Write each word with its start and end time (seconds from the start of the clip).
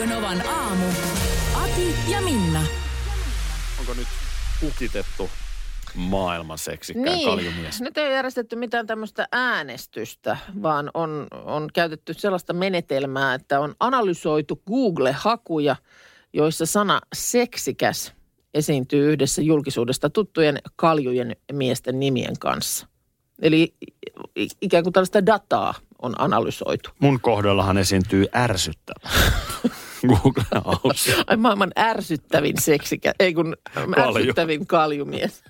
Radio 0.00 0.16
Novan 0.16 0.46
aamu. 0.48 0.86
Ati 1.54 1.94
ja 2.08 2.20
Minna. 2.20 2.62
Onko 3.80 3.94
nyt 3.94 4.08
ukitettu 4.66 5.30
maailman 5.94 6.58
seksikkään 6.58 7.16
Niin, 7.16 7.28
kaljumies? 7.28 7.80
nyt 7.80 7.98
ei 7.98 8.06
ole 8.06 8.14
järjestetty 8.14 8.56
mitään 8.56 8.86
tämmöistä 8.86 9.28
äänestystä, 9.32 10.36
vaan 10.62 10.90
on, 10.94 11.26
on 11.44 11.68
käytetty 11.74 12.14
sellaista 12.14 12.52
menetelmää, 12.52 13.34
että 13.34 13.60
on 13.60 13.74
analysoitu 13.80 14.62
Google-hakuja, 14.66 15.76
joissa 16.32 16.66
sana 16.66 17.00
seksikäs 17.14 18.12
esiintyy 18.54 19.12
yhdessä 19.12 19.42
julkisuudesta 19.42 20.10
tuttujen 20.10 20.58
kaljujen 20.76 21.36
miesten 21.52 22.00
nimien 22.00 22.38
kanssa. 22.38 22.86
Eli 23.42 23.74
ikään 24.60 24.82
kuin 24.84 24.92
tällaista 24.92 25.26
dataa 25.26 25.74
on 26.02 26.20
analysoitu. 26.20 26.90
Mun 26.98 27.20
kohdallahan 27.20 27.78
esiintyy 27.78 28.26
ärsyttävä. 28.34 29.10
Google. 30.08 30.44
Ai 31.26 31.36
maailman 31.36 31.72
ärsyttävin 31.78 32.60
seksikä, 32.60 33.12
ei 33.20 33.34
kun 33.34 33.56
Kalju. 33.74 34.16
ärsyttävin 34.16 34.66
kaljumies. 34.66 35.42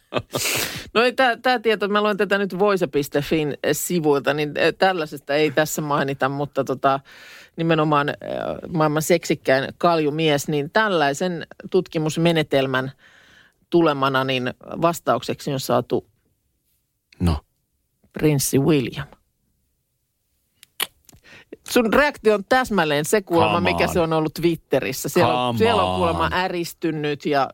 No 0.95 1.01
tämä 1.43 1.59
tieto, 1.59 1.89
mä 1.89 2.03
luen 2.03 2.17
tätä 2.17 2.39
nyt 2.39 2.59
voise.fin 2.59 3.57
sivuilta, 3.73 4.35
niin 4.35 4.53
eh, 4.57 4.75
tällaisesta 4.79 5.35
ei 5.35 5.51
tässä 5.51 5.83
mainita, 5.83 6.29
mutta 6.29 6.65
tota, 6.65 7.01
nimenomaan 7.57 8.09
eh, 8.09 8.15
maailman 8.69 9.03
seksikkäin 9.03 9.69
kaljumies, 9.79 10.49
niin 10.49 10.71
tällaisen 10.71 11.47
tutkimusmenetelmän 11.71 12.93
tulemana 13.71 14.25
niin 14.25 14.55
vastaukseksi 14.83 15.53
on 15.53 15.61
saatu 15.61 16.07
No. 17.21 17.37
prinssi 18.13 18.59
William. 18.59 19.07
Sun 21.71 21.93
reaktio 21.93 22.35
on 22.35 22.45
täsmälleen 22.49 23.05
se 23.05 23.23
kuulemma, 23.23 23.61
mikä 23.61 23.87
se 23.87 24.01
on 24.01 24.13
ollut 24.13 24.35
Twitterissä. 24.35 25.09
Siellä, 25.09 25.43
on, 25.49 25.59
siellä 25.59 25.83
on 25.83 25.97
kuulemma 25.97 26.31
äristynyt 26.33 27.27
ja 27.27 27.49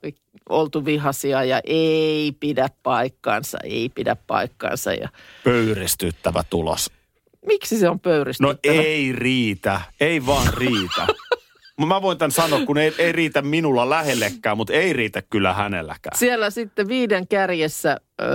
oltu 0.48 0.84
vihasia 0.84 1.44
ja 1.44 1.60
ei 1.64 2.32
pidä 2.40 2.68
paikkaansa, 2.82 3.58
ei 3.64 3.88
pidä 3.88 4.16
paikkaansa. 4.26 4.92
Ja 4.92 5.08
Pöyristyttävä 5.44 6.42
tulos. 6.50 6.90
miksi 7.46 7.78
se 7.78 7.88
on 7.88 7.94
No 7.94 7.98
pöyristyttävä? 7.98 8.74
ei 8.82 9.12
riitä. 9.12 9.80
Ei 10.00 10.26
vaan 10.26 10.54
riitä. 10.54 11.06
Mä 11.86 12.02
voin 12.02 12.18
tämän 12.18 12.30
sanoa, 12.30 12.60
kun 12.66 12.78
ei, 12.78 12.94
ei 12.98 13.12
riitä 13.12 13.42
minulla 13.42 13.90
lähellekään, 13.90 14.56
mutta 14.56 14.72
ei 14.72 14.92
riitä 14.92 15.22
kyllä 15.22 15.52
hänelläkään. 15.54 16.18
Siellä 16.18 16.50
sitten 16.50 16.88
viiden 16.88 17.28
kärjessä 17.28 17.90
äh, 17.90 18.26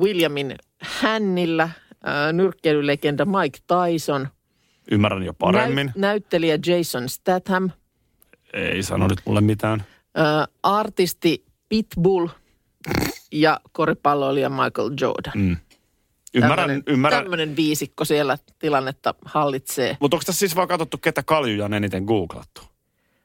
Williamin 0.00 0.54
hännillä 0.82 1.62
äh, 1.62 1.72
nyrkkeilylegenda 2.32 3.24
Mike 3.24 3.58
Tyson, 3.66 4.28
Ymmärrän 4.90 5.22
jo 5.22 5.34
paremmin. 5.34 5.86
näyt- 5.88 5.92
näyttelijä 6.00 6.58
Jason 6.66 7.08
Statham, 7.08 7.70
Ei 8.52 8.82
sano 8.82 9.08
nyt 9.08 9.20
mulle 9.24 9.40
mitään. 9.40 9.84
äh, 10.18 10.48
artisti 10.62 11.44
Pitbull 11.68 12.28
ja 13.32 13.60
koripalloilija 13.72 14.48
Michael 14.50 14.90
Jordan. 15.00 15.32
Mm. 15.36 15.56
Ymmärrän, 16.34 16.56
Tämmönen- 16.68 16.82
ymmärrän. 16.86 17.22
Tämmöinen 17.22 17.56
viisikko 17.56 18.04
siellä 18.04 18.38
tilannetta 18.58 19.14
hallitsee. 19.24 19.96
Mutta 20.00 20.16
onko 20.16 20.24
tässä 20.26 20.38
siis 20.38 20.56
vaan 20.56 20.68
katsottu, 20.68 20.98
ketä 20.98 21.22
kaljuja 21.22 21.64
on 21.64 21.74
eniten 21.74 22.04
googlattu? 22.04 22.62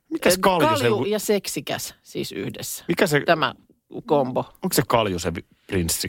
Mikäs 0.10 0.38
kalju, 0.38 0.68
Kalju 0.68 1.04
se, 1.04 1.10
ja 1.10 1.20
seksikäs 1.20 1.96
siis 2.02 2.32
yhdessä. 2.32 2.86
mikä 2.88 3.08
se, 3.08 3.20
Tämä 3.26 3.56
kombo. 4.06 4.40
onko 4.64 4.74
se 4.74 4.82
kalju 4.88 5.20
se 5.20 5.32
prinssi? 5.68 6.08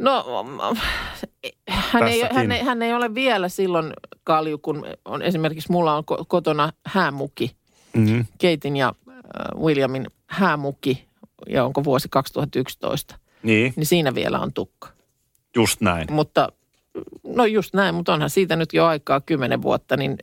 No, 0.00 0.24
hän 1.68 2.08
ei, 2.08 2.22
hän, 2.32 2.52
ei, 2.52 2.62
hän 2.62 2.82
ei 2.82 2.92
ole 2.94 3.14
vielä 3.14 3.48
silloin 3.48 3.92
kalju, 4.26 4.58
kun 4.58 4.84
on 5.04 5.22
esimerkiksi 5.22 5.72
mulla 5.72 5.96
on 5.96 6.04
ko- 6.12 6.24
kotona 6.28 6.72
häämukki. 6.86 7.56
Mm-hmm. 7.96 8.24
Keitin 8.38 8.76
ja 8.76 8.94
äh, 9.08 9.14
Williamin 9.62 10.06
häämukki, 10.26 11.08
ja 11.48 11.64
onko 11.64 11.84
vuosi 11.84 12.08
2011. 12.10 13.18
Niin, 13.42 13.72
Niin 13.76 13.86
siinä 13.86 14.14
vielä 14.14 14.38
on 14.40 14.52
tukka. 14.52 14.88
just 15.56 15.80
näin. 15.80 16.06
Mutta, 16.12 16.48
no 17.26 17.44
just 17.44 17.74
näin, 17.74 17.94
mutta 17.94 18.14
onhan 18.14 18.30
siitä 18.30 18.56
nyt 18.56 18.72
jo 18.72 18.86
aikaa 18.86 19.20
kymmenen 19.20 19.62
vuotta, 19.62 19.96
niin 19.96 20.16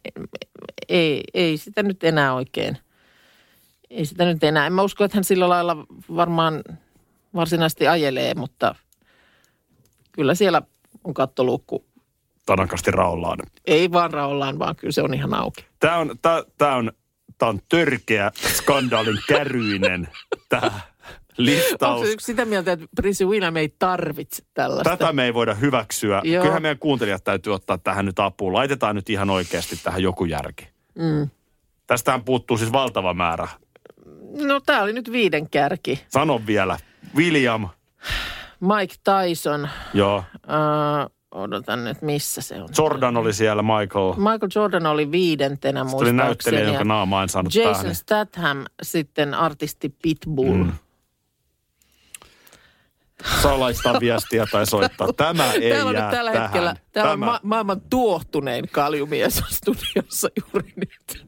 ei, 0.89 1.23
ei 1.33 1.57
sitä 1.57 1.83
nyt 1.83 2.03
enää 2.03 2.33
oikein, 2.33 2.77
ei 3.89 4.05
sitä 4.05 4.25
nyt 4.25 4.43
enää. 4.43 4.67
En 4.67 4.73
mä 4.73 4.81
usko, 4.81 5.03
että 5.03 5.17
hän 5.17 5.23
sillä 5.23 5.49
lailla 5.49 5.77
varmaan 6.15 6.63
varsinaisesti 7.35 7.87
ajelee, 7.87 8.33
mutta 8.35 8.75
kyllä 10.11 10.35
siellä 10.35 10.61
on 11.03 11.13
kattoluukku. 11.13 11.85
Tanakasti 12.45 12.91
raollaan. 12.91 13.39
Ei 13.65 13.91
vaan 13.91 14.11
raollaan, 14.11 14.59
vaan 14.59 14.75
kyllä 14.75 14.91
se 14.91 15.01
on 15.01 15.13
ihan 15.13 15.33
auki. 15.33 15.65
Tämä 15.79 15.97
on, 15.97 16.15
tää, 16.21 16.43
tää 16.57 16.75
on, 16.75 16.91
tää 17.37 17.49
on 17.49 17.59
törkeä 17.69 18.31
skandaalin 18.35 19.17
käryinen 19.27 20.07
tämä 20.49 20.71
listaus. 21.37 21.99
Onko 21.99 22.11
yksi 22.11 22.25
sitä 22.25 22.45
mieltä, 22.45 22.71
että 22.71 22.85
prinssi 22.95 23.25
William 23.25 23.55
ei 23.55 23.75
tarvitse 23.79 24.43
tällaista? 24.53 24.97
Tätä 24.97 25.13
me 25.13 25.25
ei 25.25 25.33
voida 25.33 25.53
hyväksyä. 25.53 26.21
Joo. 26.23 26.41
Kyllähän 26.41 26.61
meidän 26.61 26.79
kuuntelijat 26.79 27.23
täytyy 27.23 27.53
ottaa 27.53 27.77
tähän 27.77 28.05
nyt 28.05 28.19
apuun. 28.19 28.53
Laitetaan 28.53 28.95
nyt 28.95 29.09
ihan 29.09 29.29
oikeasti 29.29 29.79
tähän 29.83 30.03
joku 30.03 30.25
järki. 30.25 30.67
Mm. 30.95 31.29
Tästähän 31.87 32.23
puuttuu 32.23 32.57
siis 32.57 32.71
valtava 32.71 33.13
määrä. 33.13 33.47
No 34.37 34.59
tämä 34.59 34.81
oli 34.81 34.93
nyt 34.93 35.11
viiden 35.11 35.49
kärki. 35.49 36.03
Sano 36.09 36.41
vielä. 36.47 36.77
William, 37.15 37.69
Mike 38.59 38.95
Tyson, 39.03 39.69
joo. 39.93 40.17
äh, 40.17 41.09
odotan 41.33 41.83
nyt 41.83 42.01
missä 42.01 42.41
se 42.41 42.61
on. 42.61 42.69
Jordan 42.77 43.17
oli 43.17 43.33
siellä, 43.33 43.61
Michael. 43.63 44.13
Michael 44.17 44.49
Jordan 44.55 44.85
oli 44.85 45.11
viidentenä 45.11 45.83
Sitten 45.83 45.99
oli 46.01 46.13
näyttelijä, 46.13 46.59
muistaakseni. 46.59 46.61
jonka 46.67 46.79
ja 46.81 46.85
naama 46.85 47.23
en 47.23 47.29
saanut 47.29 47.55
Jason 47.55 47.73
päähän. 47.73 47.95
Statham, 47.95 48.65
sitten 48.83 49.33
artisti 49.33 49.95
Pitbull. 50.01 50.63
Mm. 50.63 50.71
Saa 53.41 53.59
laittaa 53.59 53.99
viestiä 53.99 54.45
tai 54.51 54.65
soittaa. 54.67 55.13
Tämä 55.17 55.53
ei 55.53 55.69
Täällä 55.71 55.89
on 55.89 55.95
jää 55.95 56.03
nyt 56.05 56.11
tällä 56.17 56.31
tähän. 56.31 56.45
hetkellä, 56.47 56.75
täällä 56.91 57.11
on 57.11 57.19
Tämä. 57.19 57.31
ma- 57.31 57.39
maailman 57.43 57.81
tuohtunein 57.89 58.69
kaljumies 58.71 59.41
studiossa 59.49 60.29
juuri 60.41 60.73
nyt. 60.75 61.25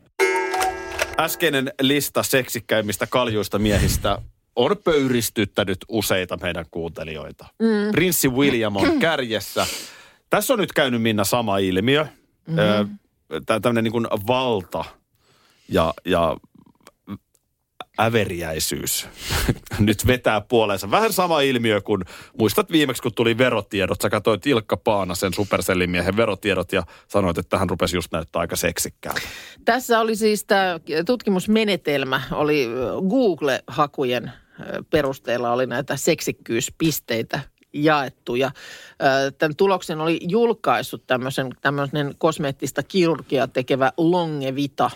Äskeinen 1.19 1.71
lista 1.81 2.23
seksikkäimmistä 2.23 3.07
kaljuista 3.07 3.59
miehistä 3.59 4.17
on 4.55 4.75
pöyristyttänyt 4.83 5.77
useita 5.89 6.37
meidän 6.41 6.65
kuuntelijoita. 6.71 7.45
Mm. 7.59 7.91
Prinssi 7.91 8.27
William 8.29 8.75
on 8.75 8.99
kärjessä. 8.99 9.67
Tässä 10.35 10.53
on 10.53 10.59
nyt 10.59 10.73
käynyt 10.73 11.01
Minna 11.01 11.23
sama 11.23 11.57
ilmiö. 11.57 12.05
Mm-hmm. 12.47 12.97
Tämmöinen 13.45 13.83
niin 13.83 13.91
kuin 13.91 14.07
valta 14.27 14.85
ja, 15.69 15.93
ja 16.05 16.37
äveriäisyys 17.99 19.07
nyt 19.79 20.07
vetää 20.07 20.41
puoleensa. 20.41 20.91
Vähän 20.91 21.13
sama 21.13 21.41
ilmiö 21.41 21.81
kuin, 21.81 22.01
muistat 22.39 22.71
viimeksi 22.71 23.01
kun 23.01 23.13
tuli 23.15 23.37
verotiedot, 23.37 24.01
sä 24.01 24.09
katsoit 24.09 24.47
Ilkka 24.47 24.77
Paanasen 24.77 25.33
supersellimiehen 25.33 26.17
verotiedot 26.17 26.73
ja 26.73 26.83
sanoit, 27.07 27.37
että 27.37 27.57
hän 27.57 27.69
rupesi 27.69 27.97
just 27.97 28.11
näyttää 28.11 28.39
aika 28.39 28.55
seksikkäältä. 28.55 29.21
Tässä 29.65 29.99
oli 29.99 30.15
siis 30.15 30.45
tämä 30.45 30.79
tutkimusmenetelmä, 31.05 32.21
oli 32.31 32.67
Google-hakujen 33.09 34.31
perusteella 34.89 35.51
oli 35.51 35.65
näitä 35.65 35.97
seksikkyyspisteitä 35.97 37.39
jaettu. 37.83 38.35
Ja 38.35 38.51
tämän 39.37 39.55
tuloksen 39.55 40.01
oli 40.01 40.19
julkaissut 40.21 41.07
tämmöisen, 41.07 41.49
tämmöisen 41.61 42.15
kosmeettista 42.17 42.83
kirurgiaa 42.83 43.47
tekevä 43.47 43.91
Longevita. 43.97 44.91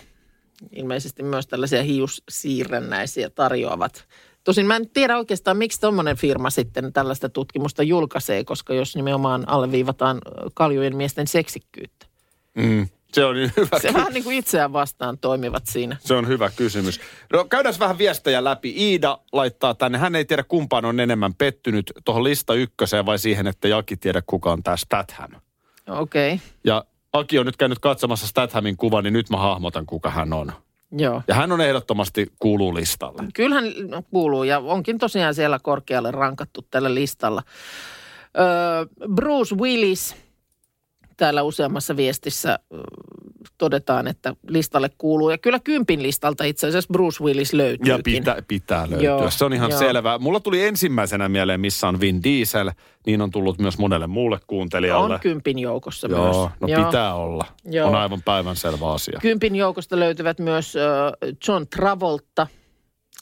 Ilmeisesti 0.72 1.22
myös 1.22 1.46
tällaisia 1.46 1.82
hiussiirrännäisiä 1.82 3.30
tarjoavat. 3.30 4.04
Tosin 4.44 4.66
mä 4.66 4.76
en 4.76 4.88
tiedä 4.88 5.16
oikeastaan, 5.16 5.56
miksi 5.56 5.80
tuommoinen 5.80 6.16
firma 6.16 6.50
sitten 6.50 6.92
tällaista 6.92 7.28
tutkimusta 7.28 7.82
julkaisee, 7.82 8.44
koska 8.44 8.74
jos 8.74 8.96
nimenomaan 8.96 9.48
alleviivataan 9.48 10.18
kaljujen 10.54 10.96
miesten 10.96 11.26
seksikkyyttä. 11.26 12.06
Mm. 12.54 12.88
Se 13.12 13.24
on 13.24 13.34
niin 13.34 13.52
hyvä, 13.56 13.78
Se 13.78 13.94
vähän 13.94 14.12
niin 14.12 14.24
kuin 14.24 14.36
itseään 14.36 14.72
vastaan 14.72 15.18
toimivat 15.18 15.66
siinä. 15.66 15.96
se 16.00 16.14
on 16.14 16.28
hyvä 16.28 16.50
kysymys. 16.56 17.00
No 17.32 17.44
käydään 17.44 17.74
vähän 17.80 17.98
viestejä 17.98 18.44
läpi. 18.44 18.74
Iida 18.76 19.18
laittaa 19.32 19.74
tänne, 19.74 19.98
hän 19.98 20.14
ei 20.14 20.24
tiedä 20.24 20.42
kumpaan 20.42 20.84
on 20.84 21.00
enemmän 21.00 21.34
pettynyt 21.34 21.92
tuohon 22.04 22.24
lista 22.24 22.54
ykköseen 22.54 23.06
vai 23.06 23.18
siihen, 23.18 23.46
että 23.46 23.68
Jaki 23.68 23.96
tiedä 23.96 24.22
kuka 24.26 24.52
on 24.52 24.62
tämä 24.62 24.76
Statham. 24.76 25.30
Okei. 25.88 26.34
Okay. 26.34 26.46
Ja 26.64 26.84
Aki 27.12 27.38
on 27.38 27.46
nyt 27.46 27.56
käynyt 27.56 27.78
katsomassa 27.78 28.26
Stathamin 28.26 28.76
kuvan, 28.76 29.04
niin 29.04 29.12
nyt 29.12 29.30
mä 29.30 29.36
hahmotan, 29.36 29.86
kuka 29.86 30.10
hän 30.10 30.32
on. 30.32 30.52
Joo. 30.92 31.22
Ja 31.28 31.34
hän 31.34 31.52
on 31.52 31.60
ehdottomasti 31.60 32.32
kuuluu 32.38 32.74
listalle. 32.74 33.22
Kyllähän 33.34 33.64
no, 33.88 34.02
kuuluu 34.10 34.44
ja 34.44 34.58
onkin 34.58 34.98
tosiaan 34.98 35.34
siellä 35.34 35.58
korkealle 35.58 36.10
rankattu 36.10 36.66
tällä 36.70 36.94
listalla. 36.94 37.42
Öö, 38.38 38.86
Bruce 39.14 39.54
Willis, 39.54 40.16
täällä 41.20 41.42
useammassa 41.42 41.96
viestissä 41.96 42.58
todetaan, 43.58 44.06
että 44.06 44.34
listalle 44.48 44.90
kuuluu. 44.98 45.30
Ja 45.30 45.38
kyllä 45.38 45.58
kympin 45.58 46.02
listalta 46.02 46.44
itse 46.44 46.66
asiassa 46.66 46.92
Bruce 46.92 47.24
Willis 47.24 47.52
löytyykin. 47.52 48.14
Ja 48.14 48.20
pitää, 48.20 48.42
pitää 48.48 48.90
löytyä. 48.90 49.08
Joo, 49.08 49.30
se 49.30 49.44
on 49.44 49.52
ihan 49.52 49.70
joo. 49.70 49.78
selvää. 49.78 50.18
Mulla 50.18 50.40
tuli 50.40 50.62
ensimmäisenä 50.62 51.28
mieleen, 51.28 51.60
missä 51.60 51.88
on 51.88 52.00
Vin 52.00 52.22
Diesel. 52.22 52.70
Niin 53.06 53.22
on 53.22 53.30
tullut 53.30 53.58
myös 53.58 53.78
monelle 53.78 54.06
muulle 54.06 54.38
kuuntelijalle. 54.46 55.14
On 55.14 55.20
kympin 55.20 55.58
joukossa 55.58 56.08
Joo, 56.08 56.50
myös. 56.60 56.76
no 56.76 56.84
pitää 56.86 57.14
olla. 57.14 57.44
Joo. 57.64 57.88
On 57.88 57.94
aivan 57.94 58.22
päivänselvä 58.22 58.92
asia. 58.92 59.18
Kympin 59.22 59.56
joukosta 59.56 59.98
löytyvät 59.98 60.38
myös 60.38 60.76
ö, 60.76 60.80
John 61.48 61.66
Travolta, 61.76 62.46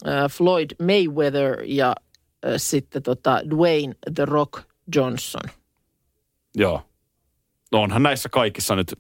ö, 0.07 0.11
Floyd 0.31 0.71
Mayweather 0.83 1.63
ja 1.67 1.95
ö, 2.45 2.59
sitten 2.59 3.03
tota 3.03 3.41
Dwayne 3.51 3.95
The 4.15 4.25
Rock 4.25 4.63
Johnson. 4.95 5.51
Joo. 6.57 6.83
No 7.73 7.83
onhan 7.83 8.03
näissä 8.03 8.29
kaikissa 8.29 8.77
nyt 8.77 8.95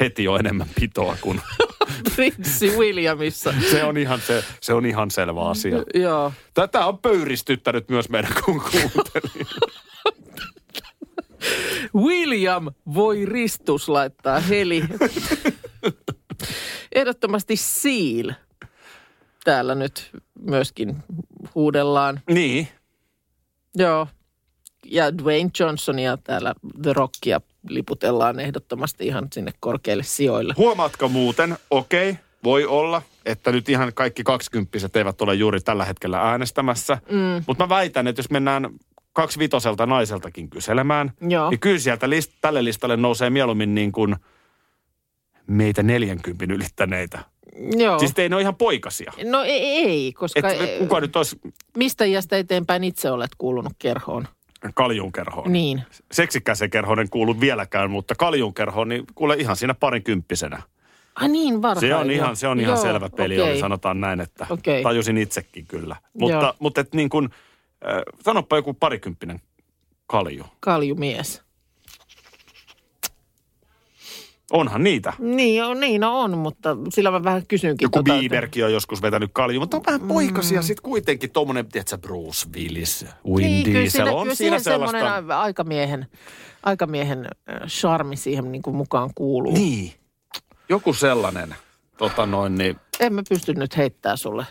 heti 0.00 0.24
jo 0.24 0.36
enemmän 0.36 0.68
pitoa 0.80 1.16
kuin... 1.20 1.40
Prinssi 2.16 2.76
Williamissa. 2.76 3.54
Se 3.70 3.84
on 3.84 3.96
ihan, 3.96 4.20
se, 4.20 4.44
se 4.60 4.74
on 4.74 4.86
ihan 4.86 5.10
selvä 5.10 5.40
asia. 5.40 5.76
Joo. 5.94 6.32
Tätä 6.54 6.86
on 6.86 6.98
pöyristyttänyt 6.98 7.88
myös 7.88 8.08
meidän 8.08 8.32
kun. 8.44 8.62
William 11.94 12.68
voi 12.94 13.26
ristus 13.26 13.88
laittaa 13.88 14.40
heli. 14.40 14.84
Ehdottomasti 16.94 17.56
Seal. 17.56 18.32
Täällä 19.44 19.74
nyt 19.74 20.10
myöskin 20.38 20.96
huudellaan. 21.54 22.20
Niin. 22.30 22.68
Joo. 23.74 24.06
Ja 24.84 25.18
Dwayne 25.18 25.50
Johnsonia 25.60 26.16
täällä 26.16 26.54
The 26.82 26.92
Rockia 26.92 27.40
liputellaan 27.68 28.40
ehdottomasti 28.40 29.06
ihan 29.06 29.28
sinne 29.32 29.52
korkeille 29.60 30.02
sijoille. 30.02 30.54
Huomaatko 30.56 31.08
muuten, 31.08 31.56
okei, 31.70 32.16
voi 32.44 32.64
olla, 32.64 33.02
että 33.26 33.52
nyt 33.52 33.68
ihan 33.68 33.92
kaikki 33.94 34.24
kaksikymppiset 34.24 34.96
eivät 34.96 35.22
ole 35.22 35.34
juuri 35.34 35.60
tällä 35.60 35.84
hetkellä 35.84 36.20
äänestämässä. 36.20 36.98
Mm. 37.10 37.44
Mutta 37.46 37.64
mä 37.64 37.68
väitän, 37.68 38.06
että 38.06 38.20
jos 38.20 38.30
mennään 38.30 38.70
kaksi 39.12 39.38
vitoselta 39.38 39.86
naiseltakin 39.86 40.50
kyselemään, 40.50 41.12
Joo. 41.20 41.50
niin 41.50 41.60
kyllä 41.60 41.78
sieltä 41.78 42.10
list, 42.10 42.32
tälle 42.40 42.64
listalle 42.64 42.96
nousee 42.96 43.30
mieluummin 43.30 43.74
niin 43.74 43.92
kuin 43.92 44.16
meitä 45.46 45.82
40 45.82 46.44
ylittäneitä. 46.54 47.18
Joo. 47.76 47.98
Siis 47.98 48.12
ei 48.16 48.28
ne 48.28 48.36
ole 48.36 48.42
ihan 48.42 48.56
poikasia. 48.56 49.12
No 49.30 49.42
ei, 49.42 49.62
ei 49.62 50.12
koska 50.12 50.48
Et, 50.48 50.78
kuka 50.78 51.00
nyt 51.00 51.16
olisi 51.16 51.40
mistä 51.76 52.04
iästä 52.04 52.36
eteenpäin 52.36 52.84
itse 52.84 53.10
olet 53.10 53.30
kuulunut 53.38 53.72
kerhoon? 53.78 54.28
Kaljunkerhoon? 54.74 55.52
Niin. 55.52 55.82
Seksikäisen 56.12 56.70
kerhoon 56.70 57.00
en 57.00 57.10
kuulu 57.10 57.40
vieläkään, 57.40 57.90
mutta 57.90 58.14
kaljunkerhoon, 58.14 58.88
niin 58.88 59.04
kuule 59.14 59.34
ihan 59.34 59.56
siinä 59.56 59.74
parinkymppisenä. 59.74 60.62
Ai 61.14 61.28
niin, 61.28 61.62
varhain. 61.62 61.88
Se 61.88 61.94
on 61.94 62.10
ihan, 62.10 62.36
se 62.36 62.48
on 62.48 62.60
ihan 62.60 62.74
Joo, 62.74 62.82
selvä 62.82 63.08
peli, 63.16 63.40
okei. 63.40 63.52
oli, 63.52 63.60
sanotaan 63.60 64.00
näin, 64.00 64.20
että 64.20 64.46
Okei. 64.50 64.82
tajusin 64.82 65.18
itsekin 65.18 65.66
kyllä. 65.66 65.96
Mutta, 66.14 66.36
Joo. 66.36 66.54
mutta 66.58 66.80
et 66.80 66.94
niin 66.94 67.08
kuin, 67.08 67.28
äh, 67.88 68.02
sanoppa 68.24 68.56
joku 68.56 68.74
parikymppinen 68.74 69.40
kalju. 70.06 70.44
Kaljumies. 70.60 71.42
Onhan 74.50 74.84
niitä. 74.84 75.12
Niin 75.18 75.64
on, 75.64 75.80
niin 75.80 76.00
no 76.00 76.20
on, 76.20 76.38
mutta 76.38 76.76
sillä 76.88 77.10
mä 77.10 77.24
vähän 77.24 77.46
kysynkin. 77.46 77.84
Joku 77.84 78.02
tota, 78.02 78.18
Bieberkin 78.18 78.64
on 78.64 78.72
joskus 78.72 79.02
vetänyt 79.02 79.30
kalju, 79.32 79.60
mutta 79.60 79.76
on 79.76 79.82
vähän 79.86 80.00
poikasia 80.00 80.60
mm. 80.60 80.64
sitten 80.64 80.82
kuitenkin. 80.82 81.30
Tuommoinen, 81.30 81.68
tiedätkö, 81.68 81.98
Bruce 81.98 82.46
Willis, 82.56 83.06
Vin 83.36 83.36
Niin, 83.36 83.64
kyllä 83.64 83.78
Diesel, 83.80 84.04
siinä, 84.04 84.16
on 84.16 84.22
kyllä 84.22 84.34
siinä 84.34 84.58
sellaista. 84.58 85.40
aikamiehen, 85.40 86.06
aikamiehen 86.62 87.28
charmi 87.66 88.16
siihen 88.16 88.52
niin 88.52 88.62
kuin 88.62 88.76
mukaan 88.76 89.10
kuuluu. 89.14 89.52
Niin, 89.52 89.92
joku 90.68 90.92
sellainen. 90.92 91.54
Tota 91.96 92.26
noin, 92.26 92.54
niin. 92.54 92.76
En 93.00 93.12
mä 93.14 93.22
pysty 93.28 93.54
nyt 93.54 93.76
heittämään 93.76 94.18
sulle 94.18 94.46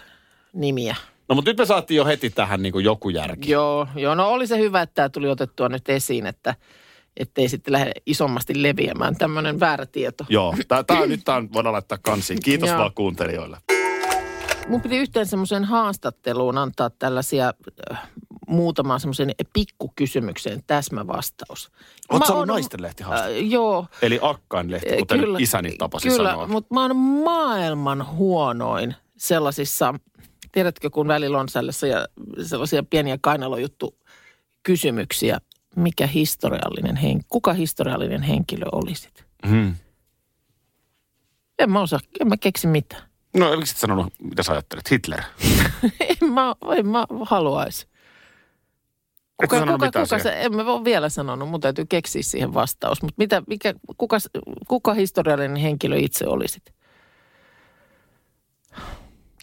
nimiä. 0.54 0.96
No 1.30 1.36
mutta 1.36 1.52
nyt 1.52 1.58
me 1.58 1.66
saatiin 1.66 1.96
jo 1.96 2.06
heti 2.06 2.30
tähän 2.30 2.62
niin 2.62 2.74
kuin 2.74 2.86
joku 2.86 3.10
järki. 3.10 3.52
Joo, 3.52 3.88
joo, 3.96 4.16
no 4.16 4.28
oli 4.28 4.48
se 4.48 4.58
hyvä, 4.58 4.82
että 4.82 4.94
tämä 4.94 5.10
tuli 5.10 5.30
otettua 5.30 5.70
nyt 5.70 5.90
esiin, 5.90 6.26
että 6.26 6.56
ettei 7.18 7.50
sitten 7.50 7.72
lähde 7.72 7.92
isommasti 8.06 8.64
leviämään 8.64 9.16
tämmöinen 9.16 9.60
väärä 9.60 9.86
tieto. 9.86 10.26
Joo, 10.30 10.56
tää, 10.68 11.06
nyt 11.06 11.22
tää 11.26 11.36
on- 11.36 11.54
voidaan 11.54 11.74
laittaa 11.74 11.98
kansiin. 12.02 12.40
Kiitos 12.44 12.70
vaan 12.70 12.94
kuuntelijoille. 12.96 13.58
Mun 14.68 14.82
piti 14.82 14.98
yhteen 14.98 15.26
semmoiseen 15.26 15.64
haastatteluun 15.66 16.58
antaa 16.58 16.90
tällaisia 16.90 17.54
äh, 17.92 18.00
muutamaan 18.48 19.00
semmoisen 19.00 19.32
pikkukysymykseen 19.54 20.64
täsmävastaus. 20.68 21.64
Sä 21.64 21.70
ollut 22.14 22.30
oon- 22.30 22.48
naistenlehti 22.48 23.04
haastattelu? 23.04 23.40
Äh, 23.46 23.52
joo. 23.52 23.86
Eli 24.02 24.20
Akkainlehti, 24.22 24.90
Eh, 24.90 24.98
kuten 25.00 25.20
isäni 25.40 25.76
tapasi 25.78 26.08
kyllä, 26.10 26.30
sanoa. 26.32 26.48
mutta 26.48 26.74
mä 26.74 26.82
oon 26.82 26.96
maailman 26.96 28.08
huonoin 28.16 28.96
sellaisissa, 29.18 29.94
tiedätkö 30.52 30.90
kun 30.90 31.08
välillä 31.08 31.40
on 31.40 31.50
sellaisia, 31.50 32.06
sellaisia 32.44 32.84
pieniä 32.90 33.18
kainalojuttu 33.22 33.96
kysymyksiä, 34.64 35.40
mikä 35.76 36.08
historiallinen 36.08 36.96
hen, 36.96 37.22
kuka 37.30 37.54
historiallinen 37.54 38.22
henkilö 38.22 38.66
olisit? 38.72 39.26
Hmm. 39.48 39.76
En 41.60 41.72
mä 41.72 41.82
osaa, 41.82 42.00
en 42.20 42.28
mä 42.28 42.38
keksi 42.38 42.68
mitään. 42.68 43.04
No 43.38 43.58
miksi 43.58 43.74
et 43.74 43.78
sanonut, 43.78 44.14
mitä 44.22 44.44
sä 44.44 44.52
ajattelet? 44.52 44.92
Hitler. 44.92 45.22
En 46.22 46.34
mä, 46.34 46.56
en 46.78 46.88
mä 46.88 47.06
haluaisi. 47.22 47.88
Kuka, 49.38 49.60
kuka, 49.60 49.78
mitään 49.78 50.06
kuka 50.06 50.20
se, 50.20 50.34
en 50.42 50.56
mä 50.56 50.64
ole 50.74 50.84
vielä 50.84 51.10
sanonut, 51.10 51.50
mun 51.50 51.62
täytyy 51.62 51.86
keksiä 51.90 52.24
siihen 52.24 52.54
vastaus. 52.54 53.02
Mutta 53.02 53.16
mitä, 53.18 53.44
mikä, 53.48 53.74
kuka, 53.98 54.18
kuka 54.68 54.94
historiallinen 54.94 55.58
henkilö 55.58 55.98
itse 55.98 56.28
olisit? 56.28 56.74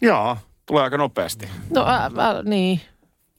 Jaa, 0.01 0.39
tulee 0.65 0.83
aika 0.83 0.97
nopeasti. 0.97 1.49
No 1.69 1.85
ä, 1.87 2.05
ä, 2.05 2.11
niin. 2.43 2.81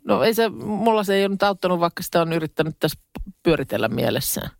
No 0.09 0.23
ei 0.23 0.35
se, 0.35 0.49
mulla 0.49 1.05
se 1.05 1.15
ei 1.15 1.23
ole 1.23 1.29
nyt 1.29 1.43
auttanut, 1.43 1.81
vaikka 1.81 2.03
sitä 2.03 2.23
on 2.23 2.33
yrittänyt 2.33 2.77
tässä 2.81 2.99
pyöritellä 3.43 3.89
mielessään. 3.89 4.51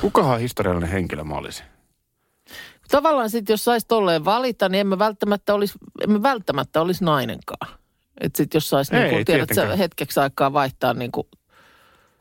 Kukahan 0.00 0.40
historiallinen 0.40 0.90
henkilö 0.90 1.24
mä 1.24 1.34
olisin? 1.34 1.66
Tavallaan 2.90 3.30
sitten, 3.30 3.52
jos 3.52 3.64
saisi 3.64 3.86
tolleen 3.86 4.24
valita, 4.24 4.68
niin 4.68 4.80
emme 4.80 4.98
välttämättä 4.98 5.54
olisi, 5.54 5.78
emme 6.00 6.22
välttämättä 6.22 6.80
olisi 6.80 7.04
nainenkaan. 7.04 7.78
Että 8.20 8.36
sitten 8.36 8.56
jos 8.56 8.70
saisi, 8.70 8.94
niin 8.94 9.10
kuin, 9.10 9.24
tiedät, 9.24 9.48
sä 9.54 9.76
hetkeksi 9.76 10.20
aikaa 10.20 10.52
vaihtaa 10.52 10.94
niin 10.94 11.12
kuin 11.12 11.26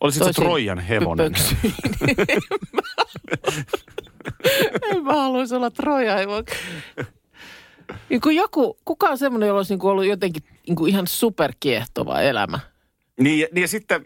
Olisit 0.01 0.19
se 0.19 0.23
Toisin 0.23 0.43
Trojan 0.43 0.79
hevonen? 0.79 1.31
pöksyihin. 1.31 1.73
en 4.91 5.03
mä 5.03 5.13
haluaisi 5.13 5.55
olla 5.55 5.71
Troja 5.71 6.15
hevonen. 6.15 6.45
Niin 8.09 8.21
kuin 8.21 8.35
joku, 8.35 8.77
kuka 8.85 9.07
on 9.09 9.17
semmoinen, 9.17 9.47
jolla 9.47 9.59
olisi 9.59 9.73
niin 9.73 9.79
kuin 9.79 9.91
ollut 9.91 10.05
jotenkin 10.05 10.43
niin 10.67 10.75
kuin 10.75 10.89
ihan 10.91 11.07
superkiehtova 11.07 12.21
elämä. 12.21 12.59
Niin, 13.19 13.39
ja- 13.39 13.47
niin 13.51 13.61
ja 13.61 13.67
sitten, 13.67 14.05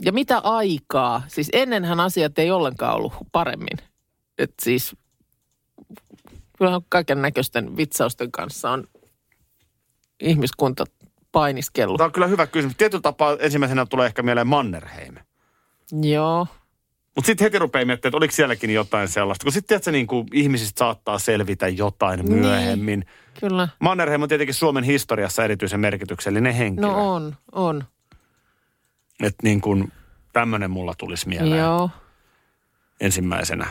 Ja 0.00 0.12
mitä 0.12 0.38
aikaa? 0.38 1.22
Siis 1.28 1.48
ennenhän 1.52 2.00
asiat 2.00 2.38
ei 2.38 2.50
ollenkaan 2.50 2.94
ollut 2.96 3.12
paremmin. 3.32 3.78
Et 4.38 4.54
siis 4.62 4.96
kyllähän 6.58 6.80
kaiken 6.88 7.22
näköisten 7.22 7.76
vitsausten 7.76 8.32
kanssa 8.32 8.70
on 8.70 8.84
ihmiskunta 10.20 10.84
painiskellut. 11.32 11.96
tämä 11.96 12.06
on 12.06 12.12
kyllä 12.12 12.26
hyvä 12.26 12.46
kysymys. 12.46 12.76
Tietyllä 12.76 13.02
tapaa 13.02 13.36
ensimmäisenä 13.40 13.86
tulee 13.86 14.06
ehkä 14.06 14.22
mieleen 14.22 14.46
Mannerheim. 14.46 15.14
Joo. 16.02 16.46
Mutta 17.16 17.26
sitten 17.26 17.44
heti 17.44 17.58
rupeaa 17.58 17.84
miettimään, 17.84 18.10
että 18.10 18.16
oliko 18.16 18.32
sielläkin 18.32 18.74
jotain 18.74 19.08
sellaista. 19.08 19.44
Kun 19.44 19.52
sitten 19.52 19.68
tiedätkö, 19.68 19.90
niin 19.92 20.06
kuin 20.06 20.26
ihmisistä 20.34 20.78
saattaa 20.78 21.18
selvitä 21.18 21.68
jotain 21.68 22.20
Niin. 22.20 22.38
myöhemmin. 22.38 23.04
Kyllä. 23.40 23.68
Mannerheim 23.78 24.22
on 24.22 24.28
tietenkin 24.28 24.54
Suomen 24.54 24.84
historiassa 24.84 25.44
erityisen 25.44 25.80
merkityksellinen 25.80 26.54
henkilö. 26.54 26.86
No 26.86 27.14
on, 27.14 27.36
on. 27.52 27.84
Että 29.22 29.38
niin 29.42 29.60
kuin 29.60 29.92
tämmöinen 30.32 30.70
mulla 30.70 30.94
tulisi 30.98 31.28
mieleen 31.28 31.58
Joo. 31.60 31.90
ensimmäisenä. 33.00 33.66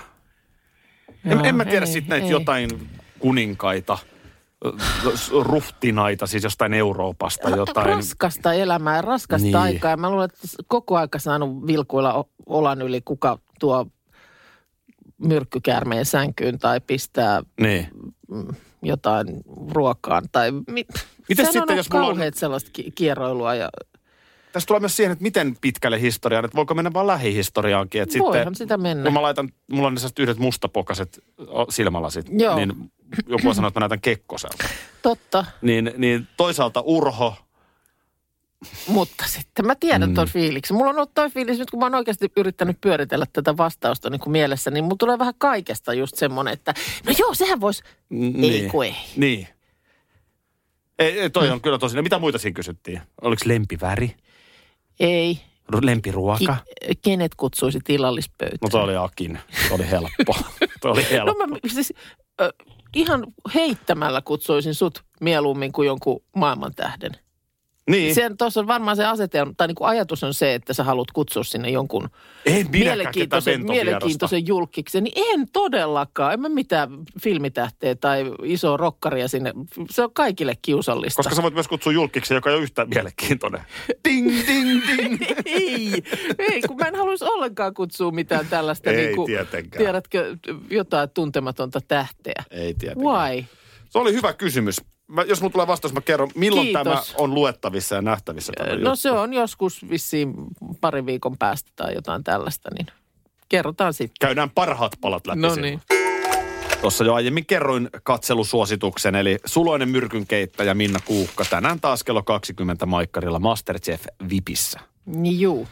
En, 1.26 1.32
Joo, 1.32 1.44
en 1.44 1.56
mä 1.56 1.66
tiedä 1.66 1.86
sitten 1.86 2.10
näitä 2.10 2.26
ei. 2.26 2.32
jotain 2.32 2.90
kuninkaita, 3.20 3.98
ruhtinaita, 5.42 6.28
siis 6.28 6.44
jostain 6.44 6.74
Euroopasta, 6.74 7.50
jotain. 7.50 7.86
Raskasta 7.88 8.54
elämää, 8.54 9.02
raskasta 9.02 9.46
Niin. 9.46 9.56
aikaa. 9.56 9.98
Mä 9.98 10.10
luulen, 10.10 10.26
että 10.26 10.48
koko 10.68 10.98
aika 10.98 11.20
saanut 11.20 11.68
vilkuilla 11.68 12.26
olan 12.46 12.82
yli, 12.82 13.02
kuka 13.02 13.40
tuo 13.60 13.88
myrkkykäärmeen 15.18 16.06
sänkyyn 16.06 16.60
tai 16.60 16.82
pistää 16.82 17.42
Niin. 17.62 17.88
jotain 18.82 19.28
ruokaan. 19.72 20.24
Tai 20.32 20.52
mi- 20.52 20.64
Mites 20.68 20.88
Sehän 21.38 21.54
sitten, 21.54 21.74
on 21.74 21.78
jos 21.78 21.90
mulla 21.92 22.08
on- 22.08 22.18
sellaista 22.34 22.70
ki- 22.74 22.92
kieroilua 22.96 23.56
ja 23.56 23.70
tässä 24.52 24.68
tulee 24.68 24.80
myös 24.80 24.96
siihen, 24.98 25.12
että 25.12 25.24
miten 25.24 25.58
pitkälle 25.62 26.02
historiaan, 26.02 26.46
että 26.46 26.56
voiko 26.56 26.74
mennä 26.74 26.94
vaan 26.94 27.08
lähihistoriaankin. 27.08 28.02
Että 28.02 28.20
Voihan 28.20 28.40
sitten, 28.40 28.56
sitä 28.56 28.78
mennä. 28.78 29.04
Kun 29.04 29.14
mä 29.14 29.22
laitan, 29.22 29.50
mulla 29.72 29.88
on 29.88 29.94
ne 29.94 30.00
yhdet 30.24 30.38
mustapokaset 30.38 31.24
silmälasit, 31.70 32.26
Joo. 32.32 32.56
niin 32.56 32.92
joku 33.28 33.48
on 33.50 33.56
sanonut, 33.56 33.72
että 33.72 33.80
mä 33.80 33.84
näytän 33.84 34.02
Kekkoselta. 34.02 34.70
Totta, 35.02 35.46
Niin, 35.62 35.92
niin 35.98 36.28
toisaalta 36.38 36.82
Urho, 36.82 37.36
mutta 38.88 39.24
sitten 39.28 39.66
mä 39.68 39.76
tiedän 39.76 40.10
mm. 40.10 40.16
tuon 40.16 40.28
fiiliksen. 40.28 40.78
Mulla 40.78 40.90
on 40.90 40.96
ollut 40.96 41.14
toi 41.14 41.30
fiilis, 41.30 41.60
nyt 41.60 41.70
kun 41.72 41.80
mä 41.80 41.86
oon 41.86 41.96
oikeasti 41.96 42.32
yrittänyt 42.38 42.82
pyöritellä 42.82 43.26
tätä 43.34 43.58
vastausta 43.58 44.10
niin 44.10 44.20
kuin 44.22 44.32
mielessä, 44.32 44.72
niin 44.72 44.84
mulla 44.84 44.96
tulee 45.00 45.20
vähän 45.20 45.34
kaikesta 45.38 45.94
just 45.94 46.16
semmoinen, 46.16 46.54
että 46.54 46.74
no 47.06 47.14
joo, 47.20 47.34
sehän 47.34 47.62
voisi, 47.62 47.84
N- 48.10 48.24
ei 48.24 48.32
niin. 48.50 48.72
kun 48.72 48.86
ei. 48.86 48.96
Niin. 49.16 49.48
Ei, 51.00 51.20
ei, 51.20 51.30
toi 51.30 51.50
on 51.50 51.62
kyllä 51.62 51.78
tosi. 51.78 51.96
No, 51.96 52.02
mitä 52.02 52.20
muita 52.20 52.38
siinä 52.38 52.56
kysyttiin? 52.56 53.02
Oliko 53.22 53.42
lempiväri? 53.46 54.16
Ei. 55.00 55.40
Ru- 55.76 55.80
Lempiruoka? 55.86 56.58
Ki- 56.88 56.96
kenet 57.02 57.36
kutsuisi 57.36 57.80
tilallispöytään? 57.84 58.58
No 58.62 58.70
toi 58.70 58.84
oli 58.84 58.96
Akin. 58.96 59.40
Toi 59.70 59.76
oli 59.76 59.90
helppo. 59.90 60.36
toi 60.82 60.92
oli 60.92 61.02
No 61.02 61.08
helppo. 61.12 61.48
mä 61.48 61.58
siis, 61.68 61.94
ö, 62.42 62.54
ihan 62.96 63.24
heittämällä 63.54 64.22
kutsuisin 64.22 64.76
sut 64.76 65.04
mieluummin 65.22 65.72
kuin 65.72 65.86
jonkun 65.86 66.24
maailmantähden. 66.36 67.12
Niin. 67.90 68.16
Sen 68.16 68.38
tuossa 68.38 68.60
on 68.60 68.68
varmaan 68.68 68.98
se 68.98 69.06
asetelma, 69.06 69.54
tai 69.58 69.68
niin 69.68 69.76
kuin 69.76 69.88
ajatus 69.88 70.24
on 70.24 70.34
se, 70.34 70.54
että 70.54 70.74
sä 70.74 70.84
haluat 70.84 71.12
kutsua 71.12 71.44
sinne 71.44 71.70
jonkun 71.70 72.10
mielenkiintoisen, 72.72 73.66
mielenkiintoisen 73.66 74.48
julkiksen. 74.48 75.04
Niin 75.04 75.14
en 75.34 75.48
todellakaan. 75.54 76.34
En 76.34 76.42
mä 76.42 76.50
mitään 76.50 76.90
filmitähteä 77.22 77.96
tai 77.96 78.32
isoa 78.44 78.78
rokkaria 78.78 79.28
sinne. 79.28 79.54
Se 79.90 80.04
on 80.04 80.14
kaikille 80.14 80.54
kiusallista. 80.62 81.18
Koska 81.18 81.36
sä 81.36 81.42
voit 81.42 81.54
myös 81.54 81.68
kutsua 81.68 81.92
julkiksi, 81.94 82.34
joka 82.34 82.50
ei 82.50 82.56
ole 82.56 82.64
yhtään 82.64 82.90
mielenkiintoinen. 82.90 83.62
Ding, 84.10 84.32
ding, 84.48 84.82
ding. 84.88 85.22
ei, 85.46 86.04
ei, 86.40 86.62
kun 86.68 86.78
mä 86.78 86.88
en 86.88 86.96
haluaisi 86.96 87.26
ollenkaan 87.26 87.74
kutsua 87.74 88.12
mitään 88.12 88.48
tällaista. 88.48 88.90
Ei 88.90 88.98
niin 88.98 89.16
kuin, 89.16 89.26
tietenkään. 89.26 89.84
Tiedätkö, 89.84 90.38
jotain 90.70 91.10
tuntematonta 91.10 91.80
tähteä. 91.88 92.44
Ei 92.52 92.74
tietenkään. 92.74 93.16
Why? 93.16 93.46
Se 93.90 94.00
oli 94.00 94.14
hyvä 94.14 94.34
kysymys. 94.34 94.82
Mä, 95.10 95.22
jos 95.22 95.42
mulla 95.42 95.52
tulee 95.52 95.68
vastaus, 95.68 95.94
mä 95.94 96.02
kerron, 96.02 96.30
milloin 96.36 96.66
Kiitos. 96.68 96.84
tämä 96.84 97.02
on 97.18 97.34
luettavissa 97.34 97.96
ja 97.96 98.02
nähtävissä. 98.02 98.54
Tämä 98.58 98.70
No 98.70 98.76
juttu. 98.76 98.96
se 98.96 99.12
on 99.12 99.34
joskus 99.34 99.90
vissiin 99.90 100.34
parin 100.82 101.06
viikon 101.06 101.38
päästä 101.38 101.72
tai 101.76 101.94
jotain 101.96 102.24
tällaista, 102.24 102.70
niin 102.78 102.88
kerrotaan 103.50 103.94
sitten. 103.94 104.16
Käydään 104.20 104.50
parhaat 104.50 104.92
palat 105.02 105.28
läpi 105.28 105.40
No 105.40 105.56
niin. 105.56 105.82
Tuossa 106.82 107.04
jo 107.04 107.14
aiemmin 107.14 107.46
kerroin 107.46 107.90
katselusuosituksen, 108.04 109.16
eli 109.16 109.38
suloinen 109.46 109.90
myrkynkeittäjä 109.90 110.74
Minna 110.74 111.00
Kuukka 111.06 111.46
tänään 111.50 111.80
taas 111.80 112.04
kello 112.04 112.24
20 112.24 112.86
Maikkarilla 112.86 113.40
Masterchef 113.40 114.04
Vipissä. 114.30 114.80
Niin 115.06 115.40
juu. 115.40 115.68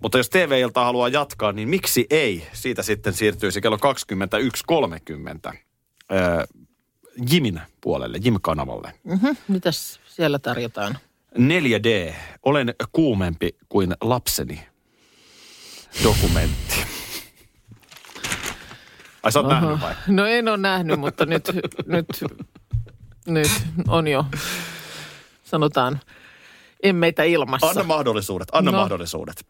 Mutta 0.00 0.18
jos 0.18 0.30
TV-iltaa 0.30 0.84
haluaa 0.84 1.08
jatkaa, 1.08 1.52
niin 1.52 1.68
miksi 1.68 2.06
ei? 2.10 2.46
Siitä 2.52 2.82
sitten 2.82 3.12
siirtyisi 3.12 3.60
kello 3.60 3.78
21.30 5.52 5.56
öö, 6.12 6.44
Jimin 7.30 7.60
puolelle, 7.80 8.18
Jim-kanavalle. 8.24 8.92
Mm-hmm. 9.04 9.36
Mitäs 9.48 10.00
siellä 10.06 10.38
tarjotaan? 10.38 10.98
4D, 11.38 12.14
olen 12.42 12.74
kuumempi 12.92 13.56
kuin 13.68 13.94
lapseni. 14.00 14.66
Dokumentti. 16.04 16.76
Ai 19.22 19.32
sä 19.32 19.40
oot 19.40 19.48
nähnyt 19.48 19.80
vai? 19.80 19.94
No 20.06 20.26
en 20.26 20.48
ole 20.48 20.56
nähnyt, 20.56 21.00
mutta 21.00 21.26
nyt, 21.26 21.50
nyt, 21.86 22.06
nyt 23.26 23.48
on 23.88 24.08
jo, 24.08 24.24
sanotaan, 25.44 26.00
emmeitä 26.82 27.22
ilmassa. 27.22 27.66
Anna 27.66 27.82
mahdollisuudet, 27.82 28.48
anna 28.52 28.70
No. 28.70 28.78
mahdollisuudet. 28.78 29.46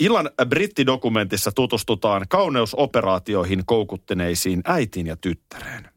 Illan 0.00 0.30
brittidokumentissa 0.48 1.52
tutustutaan 1.52 2.26
kauneusoperaatioihin 2.28 3.62
koukuttineisiin 3.66 4.62
äitiin 4.64 5.06
ja 5.06 5.16
tyttäreen. 5.16 5.88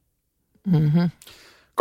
Mm-hmm. 0.68 1.10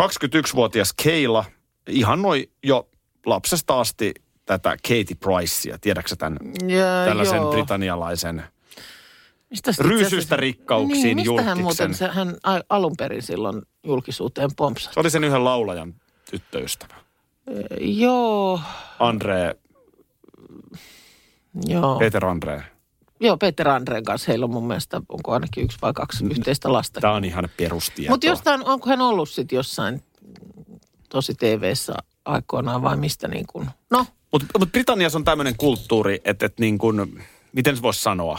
21-vuotias 0.00 0.92
Keila 1.02 1.44
ihannoi 1.88 2.50
jo 2.62 2.88
lapsesta 3.26 3.80
asti 3.80 4.14
tätä 4.46 4.70
Katie 4.70 5.16
Pricea. 5.20 5.78
Tiedätkö 5.80 6.16
tämän 6.16 6.38
Ja, 6.68 7.04
tällaisen 7.04 7.36
joo. 7.36 7.50
britannialaisen 7.52 8.42
Mistä 9.50 9.72
ryysyistä 9.78 10.36
rikkauksiin 10.36 11.16
niin, 11.16 11.16
mistä 11.16 11.42
hän 11.42 11.58
julkiksen? 11.58 11.62
muuten, 11.62 11.94
se, 11.94 12.08
hän 12.08 12.36
alun 12.68 12.96
perin 12.98 13.22
silloin 13.22 13.62
julkisuuteen 13.84 14.50
pompsasi. 14.56 14.94
Se 14.94 15.00
oli 15.00 15.10
sen 15.10 15.24
yhden 15.24 15.44
laulajan 15.44 15.94
tyttöystävä. 16.30 16.94
Joo, 17.80 18.60
Andre, 18.98 19.54
joo. 21.66 21.98
Peter 21.98 22.24
Andre. 22.26 22.64
Joo, 23.20 23.36
Peter 23.36 23.68
Andreen 23.68 24.04
kanssa 24.04 24.26
heillä 24.32 24.44
on 24.44 24.50
mun 24.50 24.66
mielestä, 24.66 25.00
onko 25.08 25.32
ainakin 25.32 25.64
yksi 25.64 25.78
vai 25.82 25.92
kaksi 25.92 26.24
yhteistä 26.24 26.72
lasta. 26.72 27.00
Tämä 27.00 27.12
on 27.14 27.24
ihan 27.24 27.48
perustietoa. 27.56 28.12
Mutta 28.12 28.26
jostain, 28.26 28.64
onko 28.64 28.90
hän 28.90 29.00
ollut 29.00 29.28
sitten 29.28 29.56
jossain 29.56 30.02
tosi 31.08 31.34
TV-ssä 31.34 31.94
aikoinaan 32.24 32.82
vai 32.82 32.96
mistä 32.96 33.28
niin 33.28 33.46
kuin, 33.52 33.68
no, 33.90 34.06
Mutta 34.32 34.46
mut 34.58 34.72
Britanniassa 34.72 35.18
on 35.18 35.24
tämmöinen 35.24 35.54
kulttuuri, 35.56 36.20
että 36.24 36.46
et 36.46 36.58
niin 36.58 36.78
kuin, 36.78 37.24
miten 37.52 37.76
se 37.76 37.82
voisi 37.82 38.02
sanoa, 38.02 38.38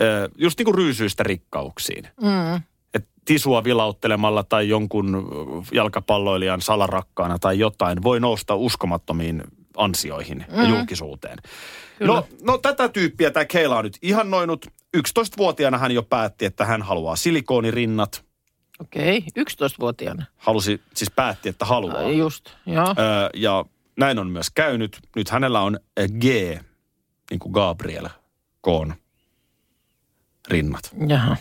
Ö, 0.00 0.28
just 0.38 0.58
niin 0.58 0.64
kuin 0.64 0.74
ryysyistä 0.74 1.22
rikkauksiin. 1.22 2.08
mm, 2.22 2.62
Et 2.94 3.08
tisua 3.24 3.64
vilauttelemalla 3.64 4.42
tai 4.44 4.68
jonkun 4.68 5.26
jalkapalloilijan 5.72 6.60
salarakkaana 6.60 7.38
tai 7.38 7.58
jotain 7.58 8.02
voi 8.02 8.20
nousta 8.20 8.54
uskomattomiin 8.54 9.42
ansioihin 9.76 10.46
ja 10.56 10.68
julkisuuteen. 10.68 11.38
Kyllä. 11.98 12.14
No, 12.14 12.26
no 12.42 12.58
tätä 12.58 12.88
tyyppiä 12.88 13.30
tämä 13.30 13.44
Keila 13.44 13.78
on 13.78 13.84
nyt 13.84 13.98
ihannoinut. 14.02 14.66
11-vuotiaana 14.96 15.78
hän 15.78 15.92
jo 15.92 16.02
päätti, 16.02 16.44
että 16.44 16.64
hän 16.64 16.82
haluaa 16.82 17.16
silikoonirinnat. 17.16 18.24
okei, 18.80 19.18
okay. 19.18 19.44
11-vuotiaana. 19.68 20.24
Halusi, 20.36 20.80
siis 20.94 21.10
päätti, 21.16 21.48
että 21.48 21.64
haluaa. 21.64 21.98
Ai 21.98 22.18
Just, 22.18 22.50
joo. 22.66 22.88
Ö, 22.88 23.30
ja 23.34 23.64
näin 23.96 24.18
on 24.18 24.30
myös 24.30 24.50
käynyt. 24.50 24.98
Nyt 25.16 25.28
hänellä 25.30 25.60
on 25.60 25.78
ö, 25.98 26.08
G, 26.08 26.24
niin 27.30 27.38
kuin 27.38 27.52
Gabriel, 27.52 28.08
Koon 28.60 28.94
rinnat. 30.48 30.90
Jaha, 31.08 31.36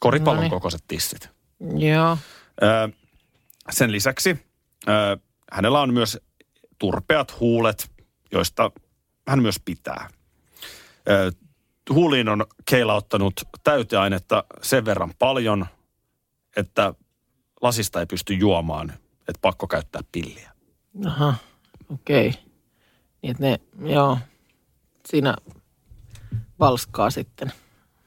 Koripallon 0.00 0.36
Noniin. 0.36 0.50
kokoiset 0.50 0.84
tissit. 0.88 1.30
joo. 1.76 2.18
Ö, 2.62 2.88
sen 3.70 3.92
lisäksi 3.92 4.38
ö, 4.88 5.16
hänellä 5.52 5.80
on 5.80 5.94
myös 5.94 6.18
turpeat 6.78 7.40
huulet, 7.40 7.90
joista 8.32 8.70
hän 9.28 9.42
myös 9.42 9.60
pitää. 9.64 10.08
Huuliin 11.90 12.28
on 12.28 12.46
Keila 12.70 12.94
ottanut 12.94 13.32
täyteainetta 13.64 14.44
sen 14.62 14.84
verran 14.84 15.12
paljon, 15.18 15.66
että 16.56 16.94
lasista 17.62 18.00
ei 18.00 18.06
pysty 18.06 18.34
juomaan, 18.34 18.90
että 19.18 19.38
pakko 19.40 19.66
käyttää 19.66 20.02
pilliä. 20.12 20.52
Aha, 21.06 21.34
okei. 21.92 22.28
Okay. 22.28 22.40
Niin, 23.22 23.30
että 23.30 23.42
ne, 23.42 23.60
joo, 23.92 24.18
siinä 25.08 25.36
valskaa 26.60 27.10
sitten. 27.10 27.52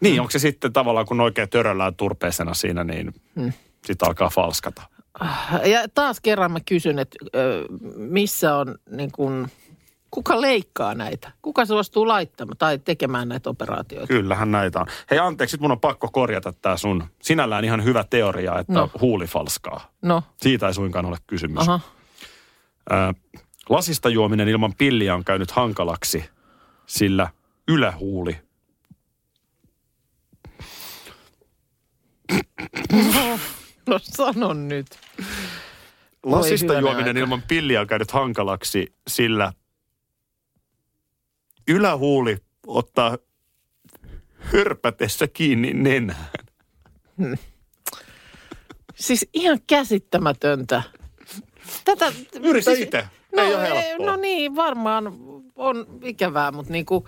Niin, 0.02 0.22
onko 0.22 0.32
se 0.32 0.40
sitten 0.40 0.74
tavallaan, 0.74 1.06
kun 1.06 1.22
oikein 1.22 1.50
töröllään 1.50 1.96
turpeisena 1.96 2.54
siinä, 2.54 2.84
niin 2.84 3.14
Hmm. 3.36 3.54
sitten 3.86 4.08
alkaa 4.08 4.30
falskata. 4.30 4.82
Ja 5.66 5.88
taas 5.94 6.20
kerran 6.22 6.52
mä 6.52 6.60
kysyn, 6.66 7.00
että 7.00 7.18
missä 7.96 8.56
on 8.56 8.76
niin 8.90 9.12
kuin, 9.12 9.48
kuka 10.12 10.42
leikkaa 10.42 10.96
näitä? 10.96 11.32
Kuka 11.42 11.66
suostuu 11.66 12.08
laittamaan 12.08 12.58
tai 12.58 12.80
tekemään 12.80 13.30
näitä 13.30 13.50
operaatioita? 13.50 14.08
Kyllähän 14.08 14.52
näitä 14.52 14.80
on. 14.80 14.86
Hei 15.12 15.20
anteeksi, 15.20 15.58
mun 15.60 15.72
on 15.72 15.80
pakko 15.80 16.08
korjata 16.14 16.54
tämä 16.54 16.78
sun 16.78 17.04
sinällään 17.22 17.66
ihan 17.66 17.84
hyvä 17.84 18.04
teoria, 18.10 18.60
että 18.60 18.74
no. 18.74 18.80
No. 18.80 18.90
huuli 19.02 19.26
falskaa. 19.28 19.92
No, 20.02 20.24
Siitä 20.42 20.68
ei 20.68 20.74
suinkaan 20.74 21.06
ole 21.06 21.18
kysymys. 21.28 21.70
aha. 21.70 21.80
Lasista 23.70 24.10
juominen 24.10 24.48
ilman 24.50 24.74
pilliä 24.78 25.16
on 25.16 25.24
käynyt 25.24 25.52
hankalaksi, 25.52 26.26
sillä 26.86 27.28
ylähuuli 27.68 28.38
No 33.88 34.00
sano 34.04 34.54
nyt. 34.54 34.88
Lasista 36.24 36.74
juominen 36.80 37.08
aika. 37.08 37.20
ilman 37.20 37.42
pilliä 37.48 37.82
on 37.82 37.88
käynyt 37.88 38.12
hankalaksi, 38.12 38.94
sillä 39.08 39.54
ylähuuli 41.68 42.38
ottaa 42.68 43.18
hörpätessä 44.40 45.28
kiinni 45.28 45.74
nenään. 45.74 46.26
Siis 48.96 49.28
ihan 49.34 49.60
käsittämätöntä. 49.68 50.84
Tätä, 51.86 52.14
Yritä 52.44 52.72
siis- 52.72 52.80
itse. 52.84 53.08
No, 53.36 53.44
Ei 53.44 53.56
ole 53.56 53.64
helppoa. 53.70 54.06
no 54.06 54.16
niin, 54.16 54.56
varmaan 54.56 55.04
on 55.56 55.86
ikävää, 56.04 56.52
mutta 56.52 56.72
niin 56.72 56.86
kuin, 56.86 57.06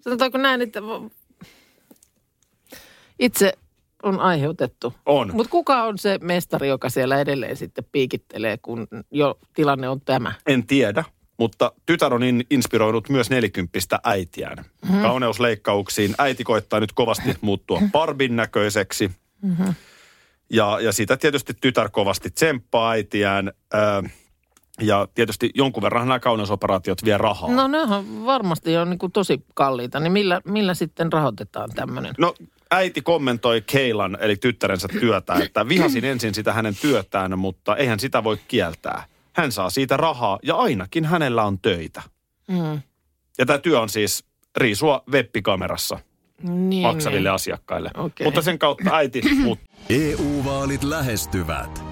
sanotaanko 0.00 0.38
näin, 0.38 0.62
että 0.62 0.80
itse 3.18 3.52
on 4.02 4.20
aiheutettu. 4.20 4.94
On. 5.06 5.30
Mutta 5.34 5.50
kuka 5.50 5.84
on 5.84 5.98
se 5.98 6.18
mestari, 6.22 6.68
joka 6.68 6.90
siellä 6.90 7.20
edelleen 7.20 7.56
sitten 7.56 7.84
piikittelee, 7.92 8.58
kun 8.58 8.88
jo 9.10 9.38
tilanne 9.54 9.88
on 9.88 10.00
tämä? 10.00 10.32
En 10.46 10.66
tiedä, 10.66 11.04
mutta 11.38 11.72
tytär 11.86 12.14
on 12.14 12.22
in, 12.22 12.44
inspiroinut 12.50 13.08
myös 13.08 13.30
nelikymppistä 13.30 13.98
äitiään. 14.04 14.58
Mm-hmm. 14.58 15.02
Kauneusleikkauksiin 15.02 16.14
äiti 16.18 16.44
koittaa 16.44 16.80
nyt 16.80 16.92
kovasti 16.92 17.36
muuttua 17.40 17.82
Barbin 17.92 18.36
näköiseksi. 18.36 19.10
Mm-hmm. 19.42 19.74
Ja, 20.50 20.80
ja 20.80 20.92
sitä 20.92 21.16
tietysti 21.16 21.54
tytär 21.60 21.88
kovasti 21.88 22.30
tsemppaa 22.30 22.90
äitiään. 22.90 23.52
Ää, 23.72 24.02
ja 24.80 25.08
tietysti 25.14 25.50
jonkun 25.54 25.82
verran 25.82 26.08
nämä 26.08 26.20
kauneusoperaatiot 26.20 27.04
vie 27.04 27.18
rahaa. 27.18 27.50
No 27.50 27.68
ne 27.68 27.80
on 27.80 28.26
varmasti 28.26 28.76
on 28.76 28.90
niin 28.90 28.98
kuin 28.98 29.12
tosi 29.12 29.44
kalliita, 29.54 30.00
niin 30.00 30.12
millä, 30.12 30.40
millä 30.44 30.74
sitten 30.74 31.12
rahoitetaan 31.12 31.70
tämmöinen? 31.70 32.14
No 32.18 32.34
äiti 32.72 33.02
kommentoi 33.02 33.60
Keilan, 33.66 34.18
eli 34.20 34.36
tyttärensä 34.36 34.88
työtä, 34.88 35.34
että 35.34 35.68
vihasin 35.68 36.04
ensin 36.04 36.34
sitä 36.34 36.52
hänen 36.52 36.74
työtään, 36.80 37.38
mutta 37.38 37.76
eihän 37.76 38.00
sitä 38.00 38.24
voi 38.24 38.38
kieltää. 38.48 39.04
Hän 39.32 39.52
saa 39.52 39.70
siitä 39.70 39.96
rahaa 39.96 40.38
ja 40.42 40.54
ainakin 40.54 41.04
hänellä 41.04 41.42
on 41.44 41.58
töitä. 41.58 42.02
Mm. 42.48 42.80
Ja 43.38 43.46
tämä 43.46 43.58
työ 43.58 43.80
on 43.80 43.88
siis 43.88 44.24
riisua 44.56 45.02
webbikamerassa 45.12 45.98
Niin, 46.42 46.82
maksaville 46.82 47.28
niin. 47.28 47.34
asiakkaille. 47.34 47.90
Okei. 47.94 48.24
Mutta 48.24 48.42
sen 48.42 48.58
kautta 48.58 48.96
äiti 48.96 49.22
muut. 49.34 49.58
EU-vaalit 49.90 50.82
lähestyvät. 50.82 51.91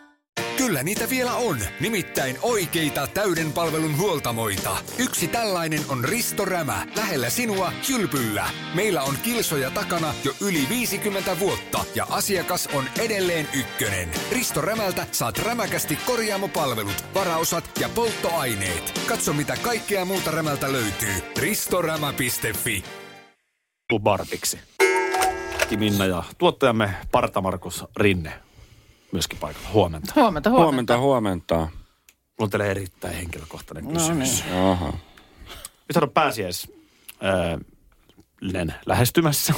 Kyllä 0.65 0.83
niitä 0.83 1.09
vielä 1.09 1.35
on, 1.35 1.57
nimittäin 1.79 2.37
oikeita 2.41 3.07
täyden 3.07 3.53
palvelun 3.53 3.97
huoltamoita. 3.97 4.77
Yksi 4.97 5.27
tällainen 5.27 5.79
on 5.89 6.03
Risto 6.03 6.45
Rämä, 6.45 6.87
lähellä 6.95 7.29
sinua, 7.29 7.71
Kylpyllä. 7.87 8.49
Meillä 8.73 9.03
on 9.03 9.13
kilsoja 9.23 9.71
takana 9.71 10.13
jo 10.23 10.33
yli 10.41 10.69
50 10.69 11.39
vuotta 11.39 11.85
ja 11.95 12.07
asiakas 12.09 12.69
on 12.73 12.83
edelleen 12.99 13.47
ykkönen. 13.53 14.09
Risto 14.31 14.61
Rämältä 14.61 15.07
saat 15.11 15.37
rämäkästi 15.37 15.95
korjaamopalvelut, 16.05 17.05
varaosat 17.13 17.69
ja 17.79 17.89
polttoaineet. 17.89 18.99
Katso 19.07 19.33
mitä 19.33 19.57
kaikkea 19.61 20.05
muuta 20.05 20.31
Rämältä 20.31 20.71
löytyy. 20.71 21.13
ristorämä.fi 21.37 22.83
Barbiksi. 23.99 24.59
Minna 25.77 26.05
ja 26.05 26.23
tuottajamme 26.37 26.89
Parta 27.11 27.41
Markus 27.41 27.85
Rinne 27.97 28.50
myöskin 29.11 29.39
paikalla. 29.39 29.69
Huomenta. 29.73 30.13
Huomenta, 30.15 30.49
huomenta. 30.49 30.97
Huomenta, 30.97 30.97
huomenta. 30.97 31.55
Mulla 31.55 32.45
on 32.45 32.49
teille 32.49 32.71
erittäin 32.71 33.15
henkilökohtainen 33.15 33.93
kysymys. 33.93 34.43
niin. 34.45 34.55
Oho. 34.55 34.87
Nyt 35.95 36.03
on 36.03 36.09
pääsiäis 36.09 36.71
ää, 37.21 37.57
len 38.41 38.73
lähestymässä. 38.85 39.53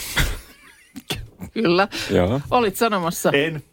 Kyllä. 1.53 1.87
Joo. 2.09 2.41
Olit 2.51 2.75
sanomassa. 2.75 3.29
En 3.33 3.63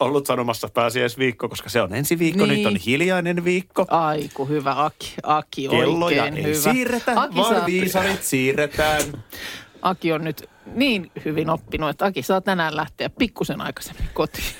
ollut 0.00 0.26
sanomassa 0.26 0.68
pääsiäisviikko, 0.68 1.48
koska 1.48 1.68
se 1.68 1.82
on 1.82 1.94
ensi 1.94 2.18
viikko. 2.18 2.46
Niin. 2.46 2.56
Nyt 2.56 2.66
on 2.66 2.76
hiljainen 2.76 3.44
viikko. 3.44 3.86
Ai 3.90 4.28
kun 4.34 4.48
hyvä 4.48 4.84
Aki. 4.84 5.14
Aki 5.22 5.68
Kelloja 5.68 6.22
oikein 6.24 6.46
ei 6.46 6.54
hyvä. 6.54 6.72
siirretä, 6.72 7.20
Aki, 7.20 7.34
vaan 7.36 7.54
saa- 7.54 7.66
viisarit 7.66 8.22
siirretään. 8.24 9.02
Aki 9.82 10.12
on 10.12 10.24
nyt 10.24 10.50
niin 10.66 11.12
hyvin 11.24 11.50
oppinut, 11.50 11.90
että 11.90 12.04
Aki 12.04 12.22
saa 12.22 12.40
tänään 12.40 12.76
lähteä 12.76 13.10
pikkusen 13.10 13.60
aikaisemmin 13.60 14.08
kotiin. 14.14 14.54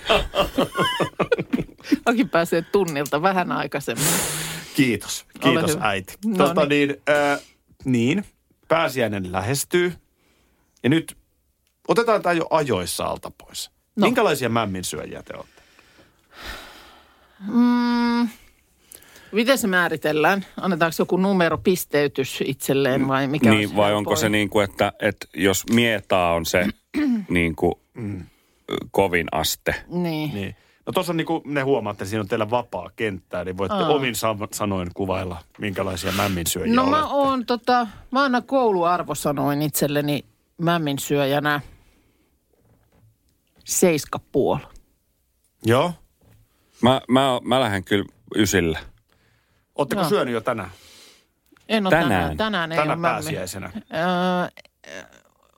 Aki 2.07 2.25
pääsee 2.25 2.63
tunnilta 2.63 3.23
vähän 3.23 3.53
aikaisemmin. 3.53 4.07
Kiitos, 4.75 5.27
kiitos 5.41 5.79
äiti. 5.81 6.15
No 6.25 6.49
tota, 6.49 6.67
niin. 6.67 6.89
niin, 6.89 7.03
äh, 7.11 7.41
niin, 7.85 8.25
pääsiäinen 8.69 9.33
lähestyy. 9.33 9.93
Ja 10.83 10.89
nyt 10.89 11.17
otetaan 11.89 12.23
tämä 12.23 12.33
jo 12.33 12.47
ajoissa 12.51 13.05
alta 13.05 13.33
pois. 13.39 13.71
No. 13.71 13.75
No. 13.97 14.07
Minkälaisia 14.07 14.49
mämmin 14.49 14.85
syöjiä 14.85 15.23
te 15.23 15.35
olette? 15.37 15.63
Mm, 17.49 18.29
miten 19.33 19.59
se 19.59 19.67
määritellään? 19.67 20.47
Annetaanko 20.61 20.95
joku 20.99 21.17
numero, 21.17 21.59
pisteytys 21.59 22.39
itselleen 22.47 23.09
vai 23.09 23.27
mikä 23.27 23.51
on 23.51 23.57
Niin, 23.57 23.77
vai 23.77 23.95
onko 23.95 24.17
se 24.17 24.29
niin 24.29 24.51
kuin, 24.51 24.65
että, 24.65 24.93
että 25.01 25.27
jos 25.35 25.65
mietaa 25.73 26.35
on 26.35 26.47
se 26.47 26.67
niin 27.29 27.57
kuin, 27.57 27.75
kovin 28.91 29.27
aste? 29.33 29.75
Niin. 29.89 30.35
Niin. 30.35 30.57
No 30.87 30.93
tuossa 30.93 31.13
on 31.13 31.17
niin 31.17 31.27
kuin 31.27 31.43
ne 31.45 31.61
huomaatte, 31.63 32.05
siinä 32.05 32.21
on 32.21 32.29
teillä 32.29 32.51
vapaa 32.51 32.91
kenttää, 32.97 33.45
niin 33.45 33.59
voitte 33.59 33.77
Aa. 33.77 33.89
omin 33.89 34.15
sa- 34.15 34.37
sanoin 34.53 34.89
kuvailla, 34.95 35.37
minkälaisia 35.59 36.13
mämmin 36.13 36.47
syöjiä 36.47 36.75
No 36.75 36.87
mä 36.87 36.97
olette. 36.97 37.15
oon 37.15 37.47
tota, 37.47 37.87
mä 38.11 38.23
aina 38.23 38.41
kouluarvosanoin 38.41 39.63
itselleni 39.63 40.25
mämmin 40.59 40.99
syöjänä 40.99 41.61
seiska 43.65 44.21
puoli. 44.33 44.61
Joo. 45.65 45.93
Mä, 46.83 47.01
mä, 47.09 47.41
mä 47.45 47.61
lähden 47.61 47.85
kyllä 47.85 48.05
ysillä. 48.37 48.79
Oletteko 49.75 50.01
Joo. 50.01 50.09
syönyt 50.09 50.35
jo 50.35 50.41
tänään? 50.41 50.71
En 51.69 51.87
ole 51.87 51.91
tänään. 51.91 52.09
Tänään? 52.11 52.37
Tänään 52.37 52.73
ei 52.73 52.79
Tänä 52.79 52.93
ole 52.93 53.03
pääsiäisenä? 53.03 53.71
Öö, 53.75 54.93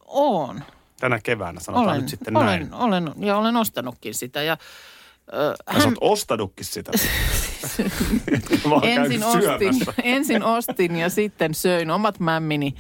oon. 0.07 0.63
Tänä 1.01 1.19
keväänä, 1.23 1.61
sanotaan 1.61 1.89
Olen, 1.89 2.01
nyt 2.01 2.09
sitten 2.09 2.37
olen, 2.37 2.47
näin. 2.47 2.75
olen, 2.75 3.13
ja 3.19 3.37
olen 3.37 3.57
ostanutkin 3.57 4.15
sitä. 4.15 4.43
Ja, 4.43 4.57
öö, 5.35 5.55
Hän... 5.67 5.83
Sä 5.83 5.89
oot 5.89 5.95
ostanutkin 6.01 6.65
sitä. 6.65 6.93
Ensin, 8.83 9.25
ostin, 9.25 9.75
ensin 10.03 10.43
ostin 10.43 10.97
ja 10.97 11.11
sitten 11.11 11.55
söin 11.55 11.91
omat 11.91 12.21
mämmini, 12.21 12.75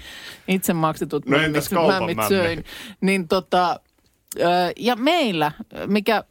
itse 0.48 0.72
maksetut 0.72 1.26
No 1.26 1.38
mämmit, 1.38 1.70
mämmit 1.70 2.16
mämmi? 2.16 2.28
söin. 2.28 2.64
Niin 3.00 3.28
tota, 3.28 3.80
ja 4.76 4.96
meillä, 4.96 5.52
mikä 5.86 6.24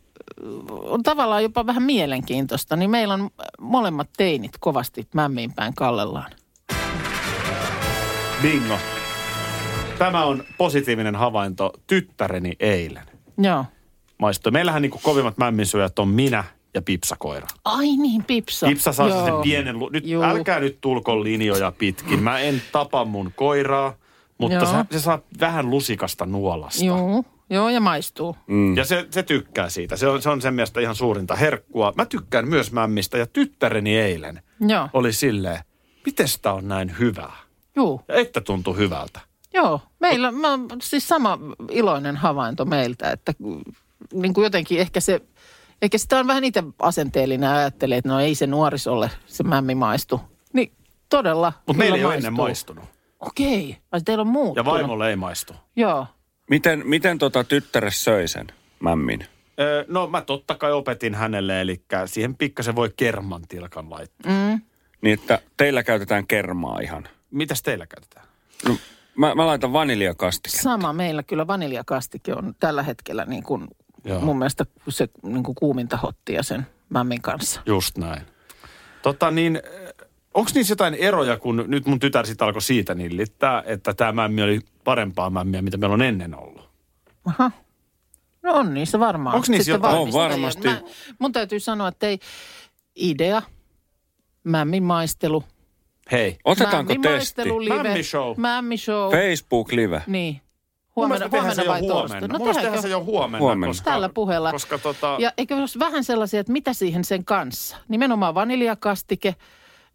on 0.69 1.03
tavallaan 1.03 1.43
jopa 1.43 1.65
vähän 1.65 1.84
mielenkiintoista, 1.84 2.75
niin 2.75 2.89
meillä 2.89 3.13
on 3.13 3.29
molemmat 3.62 4.10
teinit 4.17 4.51
kovasti 4.60 5.08
mämmiin 5.13 5.53
päin 5.53 5.73
kallellaan. 5.73 6.32
Bingo. 8.41 8.77
Tämä 9.97 10.25
on 10.25 10.43
positiivinen 10.58 11.15
havainto 11.15 11.73
tyttäreni 11.88 12.53
eilen. 12.60 13.03
Joo. 13.38 13.65
Maistoi. 14.17 14.51
Meillähän 14.51 14.82
niin 14.82 14.91
kovimmat 15.03 15.38
mämminsyöjät 15.38 15.99
on 15.99 16.08
minä 16.08 16.43
ja 16.73 16.82
Pipsakoira. 16.82 17.47
Ai 17.65 17.86
niin, 17.86 18.23
Pipsa. 18.23 18.67
Pipsa 18.67 18.93
saa 18.93 19.08
Joo. 19.08 19.25
sen 19.25 19.34
pienen... 19.43 19.79
Lu- 19.79 19.89
nyt 19.89 20.08
Juu. 20.08 20.23
älkää 20.23 20.60
nyt 20.60 20.77
tulko 20.82 21.23
linjoja 21.23 21.71
pitkin. 21.77 22.23
Mä 22.23 22.39
en 22.39 22.62
tapa 22.71 23.06
mun 23.06 23.32
koiraa, 23.36 23.93
mutta 24.38 24.56
Joo. 24.56 24.65
se, 24.65 24.77
se 24.91 24.99
saa 24.99 25.19
vähän 25.39 25.69
lusikasta 25.69 26.25
nuolasta. 26.25 26.86
Joo, 26.86 27.23
joo 27.54 27.70
ja 27.70 27.80
maistuu. 27.80 28.36
Mm. 28.48 28.78
Ja 28.78 28.86
se, 28.86 29.08
se 29.12 29.24
tykkää 29.24 29.70
siitä. 29.70 29.96
Se 29.98 30.08
on, 30.08 30.22
se 30.22 30.30
on 30.30 30.42
sen 30.42 30.54
mielestä 30.54 30.80
ihan 30.82 30.96
suurinta 30.96 31.36
herkkua. 31.36 31.94
Mä 31.98 32.06
tykkään 32.06 32.48
myös 32.48 32.72
mämmistä 32.72 33.18
ja 33.18 33.26
tyttäreni 33.28 33.98
eilen 33.98 34.42
Joo, 34.60 34.89
oli 34.94 35.13
silleen, 35.13 35.60
miten 36.06 36.28
tää 36.42 36.54
on 36.54 36.68
näin 36.68 36.96
hyvää? 37.00 37.34
juu. 37.76 38.02
Ja 38.08 38.16
että 38.16 38.42
tuntui 38.42 38.78
hyvältä. 38.78 39.20
Joo, 39.54 39.82
meillä 40.00 40.32
mä, 40.32 40.48
siis 40.82 41.08
sama 41.08 41.39
iloinen 41.72 42.18
havainto 42.18 42.66
meiltä, 42.66 43.12
että 43.12 43.34
niin 44.13 44.34
kuin 44.34 44.44
jotenkin 44.44 44.80
ehkä 44.80 45.00
se, 45.00 45.22
ehkä 45.82 45.98
sitä 45.98 46.20
on 46.20 46.28
vähän 46.28 46.44
itse 46.44 46.63
asenteellinen 46.80 47.48
ja 47.48 47.56
ajattelee, 47.56 47.98
että 47.98 48.10
no 48.10 48.20
ei 48.20 48.36
se 48.36 48.48
nuorisolle 48.48 49.12
se 49.26 49.44
mämmi 49.44 49.76
maistu. 49.76 50.22
Niin 50.54 50.72
todella 51.10 51.54
Mutta 51.68 51.78
meillä 51.78 51.98
ei 51.98 52.06
ole 52.06 52.16
ennen 52.16 52.34
maistunut. 52.34 52.86
Okei, 53.20 53.78
ai 53.92 54.02
teillä 54.02 54.22
on 54.22 54.28
Ja 54.28 54.32
muuttunut. 54.32 54.74
vaimolle 54.74 55.10
ei 55.10 55.16
maistu. 55.16 55.54
Joo, 55.76 56.08
Miten, 56.54 56.82
miten 56.86 57.18
tota 57.18 57.44
tyttäre 57.44 57.92
söi 57.92 58.28
sen 58.28 58.48
mämmin? 58.80 59.26
Öö, 59.60 59.86
no 59.88 60.08
mä 60.08 60.22
totta 60.22 60.56
kai 60.56 60.72
opetin 60.72 61.16
hänelle, 61.16 61.62
eli 61.62 61.82
siihen 62.06 62.36
pikkasen 62.36 62.76
voi 62.76 62.94
kerman 62.98 63.42
tilkan 63.50 63.89
laittaa. 63.89 64.32
mm, 64.32 64.62
Niin, 65.02 65.13
että 65.20 65.39
teillä 65.58 65.84
käytetään 65.84 66.28
kermaa 66.28 66.80
ihan. 66.80 67.08
Mitäs 67.32 67.62
teillä 67.63 67.86
käytetään? 67.88 68.26
No, 68.68 68.78
mä, 69.18 69.36
mä 69.36 69.46
laitan 69.48 69.74
vaniljakastiketta. 69.74 70.63
Sama 70.63 70.94
meillä 70.94 71.24
kyllä 71.24 71.48
vaniljakastike 71.48 72.34
on 72.34 72.54
tällä 72.60 72.84
hetkellä 72.84 73.26
niin 73.26 73.44
kuin 73.44 73.68
Joo. 74.04 74.20
mun 74.22 74.38
mielestä 74.38 74.66
se 74.89 75.10
niin 75.24 75.44
kuin 75.44 75.56
kuuminta 75.56 75.98
hottia 75.98 76.44
sen 76.44 76.68
mämmin 76.89 77.22
kanssa. 77.22 77.62
Just 77.66 77.98
näin. 77.98 78.22
Tota 79.02 79.32
niin, 79.32 79.62
onko 80.34 80.52
niissä 80.56 80.72
jotain 80.72 80.93
eroja, 80.93 81.38
kun 81.38 81.63
nyt 81.67 81.86
mun 81.86 82.00
tytär 82.00 82.26
sitten 82.26 82.46
alkoi 82.48 82.62
siitä 82.62 82.96
nillittää, 82.96 83.63
että 83.65 83.93
tämä 83.93 84.12
mämmi 84.12 84.43
oli 84.43 84.60
parempaa 84.84 85.30
mämmiä, 85.30 85.62
mitä 85.62 85.78
meillä 85.78 85.93
on 85.93 86.02
ennen 86.02 86.39
ollut. 86.39 86.69
Aha. 87.26 87.52
No 88.43 88.54
on 88.54 88.74
niissä 88.74 89.00
varmaan. 89.00 89.36
Onks 89.36 89.50
niissä 89.50 89.72
jotain? 89.72 89.96
On 89.98 90.13
varmasti. 90.13 90.67
Mä, 90.67 90.82
mun 91.19 91.32
täytyy 91.32 91.60
sanoa, 91.60 91.88
että 91.88 92.08
ei 92.08 92.19
idea, 92.96 93.41
mämmin 94.43 94.84
maistelu. 94.84 95.43
Hei. 96.12 96.38
Otetaanko 96.46 96.93
mämmin 96.93 97.02
testi? 97.02 97.17
maistelu 97.17 97.63
live. 97.63 97.84
Mämmi 97.84 98.04
show. 98.04 98.34
Mämmi 98.38 98.78
show. 98.78 99.12
Facebook 99.12 99.72
Live. 99.72 100.04
Niin. 100.08 100.34
Mun 100.34 100.41
Huomenna, 100.96 101.28
mielestä 101.30 101.38
tehdään 101.38 101.56
se 101.56 101.62
huomenna 101.62 101.88
jo 101.88 101.93
vai 101.93 101.93
huomenna. 101.93 102.02
torstaina? 102.02 102.28
No 102.28 102.38
mun 102.38 102.48
mielestä 102.48 102.62
tehdään 102.62 102.82
se 102.82 102.89
jo 102.89 103.04
huomenna. 103.04 103.39
Huomenna. 103.39 103.67
Koska, 103.67 103.91
Tällä 103.91 104.10
puheella. 104.10 104.52
Koska 104.52 104.78
tota, 104.78 105.17
Ja 105.19 105.32
eikö 105.38 105.56
olisi 105.56 105.80
vähän 105.80 106.04
sellaisia, 106.04 106.39
että 106.39 106.52
mitä 106.52 106.74
siihen 106.74 107.04
sen 107.06 107.26
kanssa? 107.26 107.78
Nimenomaan 107.88 108.36
vaniljakastike, 108.36 109.36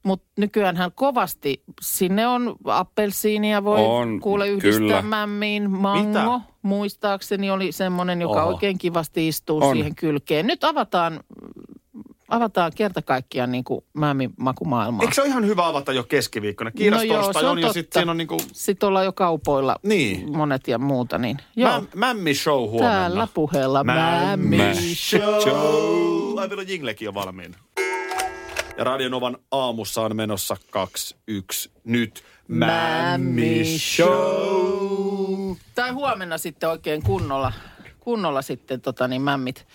mutta 0.09 0.27
nykyäänhän 0.37 0.90
kovasti, 0.94 1.62
sinne 1.81 2.27
on 2.27 2.57
appelsiinia, 2.64 3.64
voi 3.64 3.81
On, 3.85 4.21
kuule 4.21 4.49
yhdistää 4.49 4.79
kyllä. 4.81 5.03
mämmiin. 5.03 5.71
Mango, 5.71 6.09
Mitä? 6.09 6.40
muistaakseni 6.62 7.51
oli 7.51 7.73
semmoinen, 7.73 8.21
joka 8.21 8.42
Oho. 8.42 8.53
oikein 8.53 8.79
kivasti 8.79 9.29
istuu 9.29 9.64
On. 9.64 9.77
siihen 9.77 9.94
kylkeen. 9.94 10.47
Nyt 10.47 10.64
avataan, 10.64 11.21
avataan 12.29 12.73
kerta 12.75 13.03
kaikkiaan 13.03 13.53
niin 13.53 13.64
kuin 13.64 13.81
mämmin 13.94 14.31
makumaailmaa. 14.38 15.03
eikö 15.03 15.14
se 15.14 15.21
ole 15.23 15.29
ihan 15.29 15.47
hyvä 15.47 15.66
avata 15.66 15.92
jo 15.92 16.05
keskiviikkona? 16.05 16.71
Kiirastorstai 16.71 17.42
se 17.42 17.47
on 17.47 17.53
on, 17.53 17.59
ja 17.59 17.73
sitten 17.73 18.01
siinä 18.01 18.11
on 18.11 18.16
niinku 18.16 18.37
Sitten 18.53 18.87
ollaan 18.87 19.05
jo 19.05 19.12
kaupoilla 19.12 19.77
Niin. 19.83 20.37
monet 20.37 20.68
ja 20.68 20.79
muuta, 20.79 21.18
niin 21.18 21.37
joo. 21.57 21.71
mäm, 21.71 21.87
mämmi 21.94 22.35
show 22.35 22.71
huomenna. 22.71 22.94
Täällä 22.94 23.29
puheella 23.35 23.85
Mämmi 23.85 24.57
mämmi 24.57 24.94
show. 24.94 26.38
Ai, 26.38 26.49
meillä 26.49 26.61
on 26.61 26.68
jinglekin 26.68 27.07
jo 27.07 27.14
valmiina. 27.14 27.59
Ja 28.79 28.85
Radionovan 28.85 29.38
aamussa 29.51 30.03
on 30.03 30.17
menossa 30.17 30.57
2-1 31.31 31.71
nyt. 31.85 32.25
Mämmi 32.49 33.79
show. 33.79 35.57
Tai 35.75 35.91
huomenna 35.91 36.38
sitten 36.38 36.69
oikein 36.69 37.03
kunnolla, 37.03 37.53
kunnolla 38.01 38.43
sitten 38.43 38.81
tota 38.81 39.09
niin 39.09 39.23
mämmit 39.23 39.67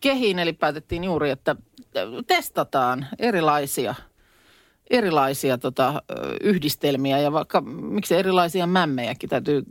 kehiin. 0.00 0.38
Eli 0.38 0.52
päätettiin 0.52 1.04
juuri, 1.04 1.30
että 1.30 1.56
testataan 2.26 3.06
erilaisia, 3.18 3.94
erilaisia 4.90 5.58
tota, 5.58 6.02
yhdistelmiä 6.40 7.18
ja 7.18 7.32
vaikka 7.32 7.60
miksi 7.60 8.14
erilaisia 8.14 8.66
mämmejäkin 8.66 9.30
täytyy 9.30 9.62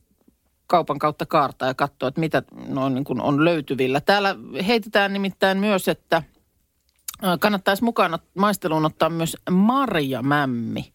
kaupan 0.67 0.99
kautta 0.99 1.25
kaartaa 1.25 1.67
ja 1.67 1.73
katsoa, 1.73 2.09
että 2.09 2.19
mitä 2.19 2.43
noin 2.67 2.93
niin 2.93 3.03
kuin 3.03 3.21
on 3.21 3.45
löytyvillä. 3.45 4.01
Täällä 4.01 4.35
heitetään 4.67 5.13
nimittäin 5.13 5.57
myös, 5.57 5.87
että 5.87 6.23
kannattaisi 7.39 7.83
mukaan 7.83 8.19
maisteluun 8.37 8.85
ottaa 8.85 9.09
myös 9.09 9.37
marjamämmi. 9.51 10.93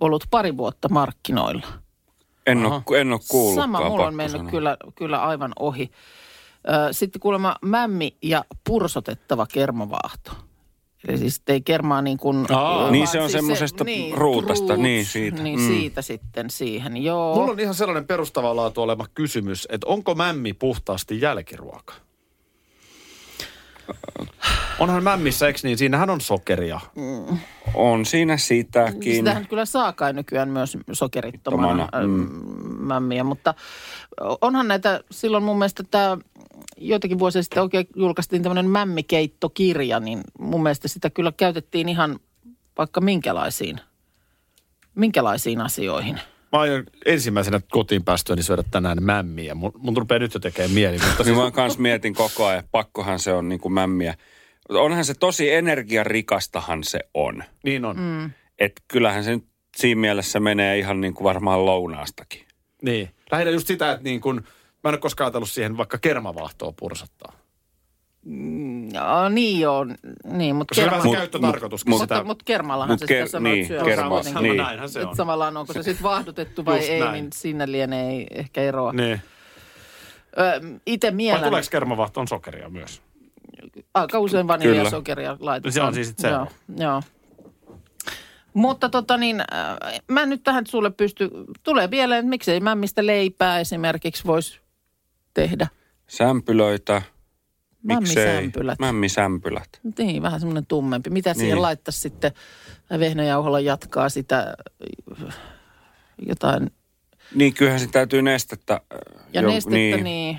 Ollut 0.00 0.24
pari 0.30 0.56
vuotta 0.56 0.88
markkinoilla. 0.88 1.66
En 2.46 2.66
ole, 2.66 3.00
en 3.00 3.12
ole 3.12 3.20
kuullutkaan. 3.28 3.68
Sama, 3.68 3.88
mulla 3.90 4.06
on 4.06 4.14
mennyt 4.14 4.36
sanoa. 4.36 4.50
kyllä, 4.50 4.76
kyllä 4.94 5.22
aivan 5.22 5.52
ohi. 5.58 5.90
Sitten 6.92 7.20
kuulemma 7.20 7.56
mämmi 7.62 8.16
ja 8.22 8.44
pursotettava 8.66 9.46
kermavaahto. 9.46 10.32
Eli 11.08 11.18
siis 11.18 11.42
ei 11.48 11.60
kermaa 11.60 12.02
niin 12.02 12.18
kuin... 12.18 12.46
Aa. 12.50 12.78
vaan 12.78 12.92
Niin 12.92 13.06
se 13.06 13.20
on 13.20 13.30
semmosesta 13.30 13.84
ruutasta, 14.14 14.76
niin 14.76 15.06
siitä. 15.06 15.42
Niin 15.42 15.60
Mm. 15.60 15.66
siitä 15.66 16.02
sitten 16.02 16.50
siihen, 16.50 16.96
joo. 16.96 17.34
Mulla 17.34 17.52
on 17.52 17.60
ihan 17.60 17.74
sellainen 17.74 18.06
perustavaa 18.06 18.56
laatu 18.56 18.82
oleva 18.82 19.06
kysymys, 19.14 19.68
että 19.70 19.86
onko 19.86 20.14
mämmi 20.14 20.52
puhtaasti 20.52 21.20
jälkiruoka? 21.20 21.94
Onhan 24.78 25.02
mämmissä, 25.02 25.46
eikö 25.46 25.58
niin? 25.62 25.78
Siinähän 25.78 26.10
on 26.10 26.20
sokeria. 26.20 26.80
On 27.74 28.06
siinä 28.06 28.36
sitäkin. 28.36 29.14
Sitähän 29.14 29.46
kyllä 29.46 29.64
saa 29.64 29.92
kai 29.92 30.12
nykyään 30.12 30.48
myös 30.48 30.78
sokerittomana 30.92 31.88
Tomana, 31.92 32.06
mm. 32.06 32.28
mämmiä, 32.78 33.24
mutta 33.24 33.54
onhan 34.40 34.68
näitä, 34.68 35.00
silloin 35.10 35.44
mun 35.44 35.58
mielestä 35.58 35.82
tämä 35.90 36.18
joitakin 36.76 37.18
vuosia 37.18 37.42
sitten 37.42 37.62
oikein 37.62 37.86
julkaistiin 37.96 38.42
tämmöinen 38.42 38.70
mämmikeittokirja, 38.70 40.00
niin 40.00 40.20
mun 40.38 40.62
mielestä 40.62 40.88
sitä 40.88 41.10
kyllä 41.10 41.32
käytettiin 41.36 41.88
ihan 41.88 42.18
vaikka 42.78 43.00
minkälaisiin, 43.00 43.80
minkälaisiin 44.94 45.60
asioihin. 45.60 46.20
Mä 46.52 46.60
aion 46.60 46.84
ensimmäisenä 47.06 47.60
kotiin 47.70 48.04
päästyäni 48.04 48.42
syödä 48.42 48.62
tänään 48.70 49.02
mämmiä. 49.02 49.54
Mun, 49.54 49.72
mun 49.78 49.96
rupeaa 49.96 50.18
nyt 50.18 50.34
jo 50.34 50.40
tekemään 50.40 50.70
mieli. 50.70 50.98
Mutta 50.98 51.22
Niin 51.22 51.36
mä 51.36 51.50
kans 51.50 51.78
mietin 51.78 52.14
koko 52.14 52.46
ajan, 52.46 52.64
pakkohan 52.70 53.18
se 53.18 53.32
on 53.32 53.48
niin 53.48 53.60
kuin 53.60 53.72
mämmiä. 53.72 54.14
Onhan 54.68 55.04
se 55.04 55.14
tosi 55.14 55.52
energiarikastahan 55.52 56.84
se 56.84 57.00
on. 57.14 57.44
niin 57.64 57.84
on. 57.84 57.96
Mm. 57.96 58.30
Et 58.58 58.72
kyllähän 58.88 59.24
se 59.24 59.30
nyt 59.30 59.44
siinä 59.76 60.00
mielessä 60.00 60.40
menee 60.40 60.78
ihan 60.78 61.00
niin 61.00 61.14
kuin 61.14 61.24
varmaan 61.24 61.66
lounaastakin. 61.66 62.46
Niin. 62.82 63.10
Lähinnä 63.32 63.50
just 63.50 63.66
sitä, 63.66 63.92
että 63.92 64.04
niin 64.04 64.20
kun, 64.20 64.34
mä 64.84 64.88
en 64.88 64.94
ole 64.94 64.98
koskaan 64.98 65.26
ajatellut 65.26 65.50
siihen 65.50 65.76
vaikka 65.76 65.98
kermavaahtoa 65.98 66.72
pursottaa. 66.78 67.41
Joo, 68.94 69.28
niin 69.28 69.60
joo, 69.60 69.86
niin, 70.24 70.56
mutta 70.56 70.74
Koska 70.74 70.82
se 70.82 70.84
on 70.84 70.90
vähän 70.90 71.06
Mut- 71.06 71.16
käyttötarkoituskin 71.16 71.90
mut- 71.90 72.00
sitä. 72.00 72.14
mutta, 72.14 72.26
mutta 72.26 72.44
kermallahan 72.44 72.92
mut 72.92 72.98
se 73.00 73.04
ker- 73.04 73.08
sitä 73.08 73.26
sanoo, 73.26 73.52
niin, 73.52 73.62
että 73.62 73.74
syö 73.74 73.84
kerma- 73.84 74.08
kuitenkin. 74.10 74.42
niin. 74.42 74.56
näinhän 74.56 74.88
se 74.88 74.98
on. 74.98 75.04
Että 75.04 75.16
tavallaan 75.16 75.56
onko 75.56 75.72
se 75.72 75.82
sitten 75.82 76.02
vahdotettu 76.02 76.64
vai 76.64 76.78
ei, 76.78 77.00
näin. 77.00 77.12
niin 77.12 77.28
siinä 77.34 77.66
lienee 77.70 78.26
ehkä 78.30 78.60
eroa. 78.62 78.92
Niin. 78.92 79.20
Itse 80.86 81.06
Vai 81.08 81.14
mielen, 81.16 81.44
tuleeko 81.44 81.68
kermavaahtoon 81.70 82.28
sokeria 82.28 82.68
myös? 82.68 83.02
aika 83.94 84.18
usein 84.18 84.48
vaniljasokeria 84.48 85.36
laitetaan. 85.40 85.72
Se 85.72 85.82
on 85.82 85.94
siis 85.94 86.08
sit 86.08 86.18
se 86.18 86.28
Joo, 86.28 86.46
joo. 86.76 87.02
Mutta 88.54 88.88
tota 88.88 89.16
niin, 89.16 89.40
äh, 89.40 90.00
mä 90.08 90.22
en 90.22 90.28
nyt 90.28 90.42
tähän 90.42 90.66
sulle 90.66 90.90
pysty, 90.90 91.30
tulee 91.62 91.86
mieleen, 91.86 92.18
että 92.18 92.30
miksei 92.30 92.60
mämmistä 92.60 93.06
leipää 93.06 93.60
esimerkiksi 93.60 94.24
voisi 94.26 94.60
tehdä. 95.34 95.66
Sämpylöitä. 96.06 97.02
Mämmisämpylät. 97.82 98.78
Mämmisämpylät. 98.78 99.68
Niin, 99.98 100.22
vähän 100.22 100.40
semmoinen 100.40 100.66
tummempi. 100.66 101.10
Mitä 101.10 101.34
siihen 101.34 101.54
Niin. 101.54 101.62
laittaisi 101.62 102.00
sitten? 102.00 102.32
Vehnäjauholla 102.98 103.60
jatkaa 103.60 104.08
sitä 104.08 104.54
äh, 105.28 105.34
jotain 106.26 106.70
Niin 107.34 107.54
kyllähän 107.54 107.80
se 107.80 107.86
täytyy 107.88 108.22
nestettä. 108.22 108.74
äh, 108.74 109.24
ja 109.32 109.42
jo- 109.42 109.48
nestettä, 109.48 109.76
niin. 109.76 110.04
niin. 110.04 110.38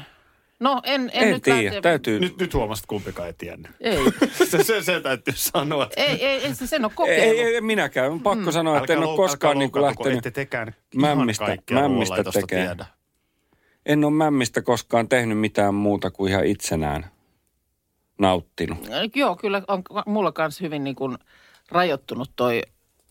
No 0.60 0.82
en, 0.84 1.02
en, 1.14 1.24
En 1.24 1.30
nyt 1.34 1.44
tiedä, 1.44 1.70
lähte- 1.70 1.82
täytyy. 1.82 2.20
Nyt, 2.20 2.38
nyt 2.38 2.54
huomasit, 2.54 2.86
kumpikaan 2.86 3.28
ei 3.28 3.34
tiennyt. 3.34 3.72
Ei, 3.82 3.98
se, 4.50 4.64
se, 4.64 4.82
se 4.84 5.00
täytyy 5.02 5.34
sanoa. 5.38 5.88
ei, 5.98 6.26
ei, 6.26 6.46
ei 6.46 6.56
se 6.56 6.68
sen 6.68 6.86
ole 6.86 6.92
Ei, 6.92 6.96
kokeillut. 6.96 7.40
ei, 7.48 7.56
ei 7.56 7.62
minäkään. 7.62 8.12
On 8.12 8.22
pakko 8.22 8.52
sanoa, 8.52 8.78
että 8.78 8.94
en 8.94 9.00
ole 9.00 9.18
koskaan 9.18 9.60
niin 9.60 9.72
lähtenyt. 9.76 10.18
Ette 10.18 10.32
tekään 10.32 10.68
ihan 10.68 11.18
mämmistä- 11.18 11.46
kaikkea 11.46 11.80
mämmistä 11.82 12.16
tiedä. 12.48 12.86
En 13.86 14.04
ole 14.04 14.14
mämmistä 14.14 14.62
koskaan 14.62 15.10
tehnyt 15.10 15.38
mitään 15.40 15.74
muuta 15.76 16.12
kuin 16.12 16.32
ihan 16.32 16.46
itsenään 16.46 17.06
nauttinut. 18.20 18.78
Joo, 19.16 19.36
kyllä 19.36 19.62
on 19.68 19.84
mulla 20.06 20.32
kanssa 20.32 20.64
hyvin 20.64 20.84
niin 20.84 20.96
kuin 20.96 21.18
rajoittunut 21.70 22.32
toi, 22.36 22.62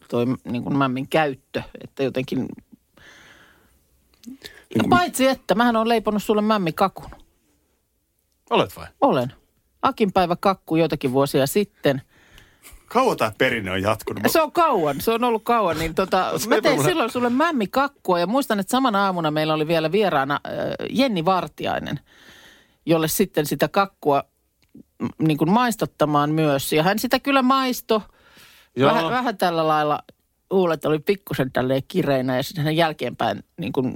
toi 0.08 0.26
niin 0.44 0.62
kuin 0.62 0.76
mämmin 0.76 1.08
käyttö, 1.08 1.62
että 1.84 2.02
jotenkin... 2.02 2.48
No 4.76 4.84
paitsi 4.90 5.26
että, 5.26 5.54
mähän 5.54 5.76
on 5.76 5.88
leiponut 5.88 6.22
sulle 6.22 6.42
mämmikakun. 6.42 7.10
Olet 8.50 8.76
vai? 8.76 8.86
Olen. 9.00 9.32
Akinpäivä 9.82 10.36
kakku 10.36 10.76
joitakin 10.76 11.12
vuosia 11.12 11.46
sitten. 11.46 12.02
Kauan 12.86 13.16
tämä 13.16 13.32
perinne 13.38 13.70
on 13.70 13.82
jatkunut. 13.82 14.22
Se 14.26 14.42
on 14.42 14.52
kauan, 14.52 15.00
se 15.00 15.10
on 15.10 15.24
ollut 15.24 15.44
kauan. 15.44 15.78
Niin 15.78 15.94
tota, 15.94 16.32
mä 16.48 16.60
tein 16.60 16.78
mulle- 16.78 16.88
silloin 16.88 17.10
sulle 17.10 17.30
mämmikakkua 17.30 18.18
ja 18.18 18.26
muistan, 18.26 18.60
että 18.60 18.70
samana 18.70 19.04
aamuna 19.04 19.30
meillä 19.30 19.54
oli 19.54 19.66
vielä 19.66 19.92
vieraana 19.92 20.40
äh, 20.46 20.52
Jenni 20.90 21.24
Vartiainen, 21.24 22.00
jolle 22.86 23.08
sitten 23.08 23.46
sitä 23.46 23.68
kakkua 23.68 24.24
niin 25.18 25.38
kuin 25.38 25.50
maistottamaan 25.50 26.30
myös. 26.30 26.72
Ja 26.72 26.82
hän 26.82 26.98
sitä 26.98 27.18
kyllä 27.20 27.42
maisto 27.42 28.02
vähän, 28.80 29.10
vähän 29.10 29.38
tällä 29.38 29.68
lailla, 29.68 29.98
huulet 30.52 30.84
oli 30.84 30.98
pikkusen 30.98 31.52
tälleen 31.52 31.82
kireinä 31.88 32.36
ja 32.36 32.42
sitten 32.42 32.64
hän 32.64 32.76
jälkeenpäin 32.76 33.44
niin 33.56 33.72
kuin 33.72 33.92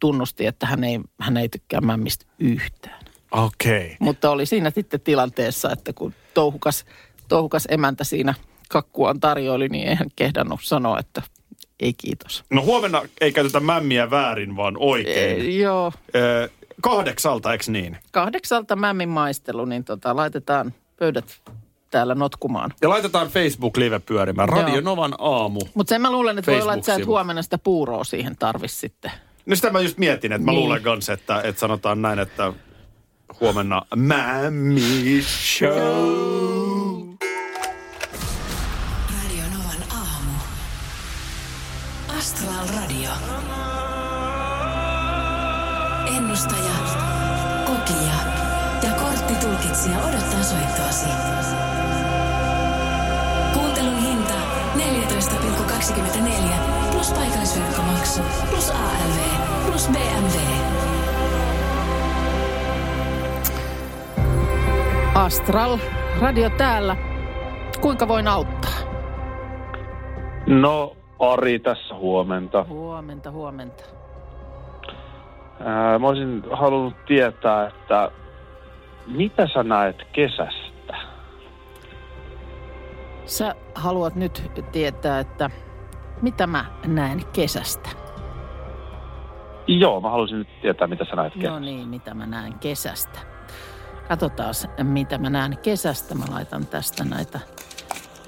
tunnusti, 0.00 0.46
että 0.46 0.66
hän 0.66 0.84
ei, 0.84 1.00
hän 1.20 1.36
ei 1.36 1.48
tykkää 1.48 1.80
mämmistä 1.80 2.26
yhtään. 2.38 3.04
Okei. 3.30 3.84
Okay. 3.84 3.96
Mutta 4.00 4.30
oli 4.30 4.46
siinä 4.46 4.70
sitten 4.70 5.00
tilanteessa, 5.00 5.72
että 5.72 5.92
kun 5.92 6.14
touhukas, 6.34 6.84
touhukas 7.28 7.66
emäntä 7.70 8.04
siinä 8.04 8.34
kakkuaan 8.68 9.20
tarjoili, 9.20 9.68
niin 9.68 9.88
eihän 9.88 10.08
kehdannut 10.16 10.60
sanoa, 10.62 10.98
että 10.98 11.22
ei 11.80 11.92
kiitos. 11.92 12.44
No 12.50 12.62
huomenna 12.62 13.02
ei 13.20 13.32
käytetä 13.32 13.60
mämmiä 13.60 14.10
väärin, 14.10 14.56
vaan 14.56 14.76
oikein. 14.78 15.40
Ei, 15.40 15.58
joo, 15.58 15.92
Ö, 16.14 16.50
kahdeksalta, 16.82 17.52
eikö 17.52 17.64
niin? 17.68 17.96
kahdeksalta 18.12 18.76
mämmin 18.76 19.08
maistelu, 19.08 19.64
niin 19.64 19.84
tota, 19.84 20.16
laitetaan 20.16 20.74
pöydät 20.98 21.40
täällä 21.90 22.14
notkumaan. 22.14 22.74
Ja 22.82 22.88
laitetaan 22.88 23.28
Facebook-live 23.28 23.98
pyörimään. 23.98 24.48
Radio 24.48 24.74
Joo. 24.74 24.80
Novan 24.80 25.14
aamu. 25.18 25.60
Mutta 25.74 25.88
sen 25.88 26.00
mä 26.00 26.10
luulen, 26.12 26.38
että 26.38 26.50
voi 26.52 26.60
olla, 26.62 26.74
että 26.74 26.86
sä 26.86 26.94
et 26.94 27.06
huomenna 27.06 27.42
sitä 27.42 27.58
puuroa 27.58 28.04
siihen 28.04 28.36
tarvis 28.36 28.80
sitten. 28.80 29.10
No 29.46 29.56
sitä 29.56 29.70
mä 29.70 29.80
just 29.80 29.98
mietin, 29.98 30.32
että 30.32 30.44
mä 30.44 30.50
Niin. 30.52 30.60
luulen 30.60 30.82
kans, 30.82 31.08
että, 31.08 31.40
että 31.44 31.60
sanotaan 31.60 32.02
näin, 32.02 32.18
että 32.18 32.52
huomenna 33.40 33.82
Mämmi 33.96 35.22
Show. 35.22 35.70
Radio 39.22 39.44
Novan 39.44 39.82
aamu. 39.90 40.32
Astral 42.18 42.59
korttitulkitsija 49.80 49.98
odottaa 49.98 50.42
soittoasi. 50.42 51.08
Kuuntelun 53.54 53.98
hinta 54.02 54.34
14,24 54.76 54.80
plus 56.92 57.12
paikallisverkkomaksu 57.12 58.22
plus 58.50 58.70
ALV 58.70 59.18
plus 59.66 59.88
BMW. 59.88 60.40
Astral, 65.14 65.78
radio 66.20 66.50
täällä. 66.50 66.96
Kuinka 67.80 68.08
voin 68.08 68.28
auttaa? 68.28 68.70
No, 70.46 70.96
Ari 71.18 71.58
tässä 71.58 71.94
huomenta. 71.94 72.64
Huomenta, 72.68 73.30
huomenta. 73.30 73.84
Ää, 75.64 75.98
mä 75.98 76.08
olisin 76.08 76.42
halunnut 76.52 76.94
tietää, 77.06 77.66
että 77.66 78.10
mitä 79.10 79.48
sä 79.54 79.62
näet 79.62 79.96
kesästä? 80.12 80.96
Sä 83.24 83.54
haluat 83.74 84.14
nyt 84.14 84.50
tietää, 84.72 85.20
että 85.20 85.50
mitä 86.22 86.46
mä 86.46 86.64
näen 86.86 87.20
kesästä. 87.32 87.88
Joo, 89.66 90.00
mä 90.00 90.10
haluaisin 90.10 90.38
nyt 90.38 90.60
tietää, 90.62 90.86
mitä 90.86 91.04
sä 91.04 91.16
näet 91.16 91.32
kesästä. 91.32 91.50
No 91.50 91.58
niin, 91.58 91.88
mitä 91.88 92.14
mä 92.14 92.26
näen 92.26 92.58
kesästä. 92.58 93.18
Katsotaan, 94.08 94.54
mitä 94.82 95.18
mä 95.18 95.30
näen 95.30 95.58
kesästä. 95.58 96.14
Mä 96.14 96.24
laitan 96.30 96.66
tästä 96.66 97.04
näitä 97.04 97.40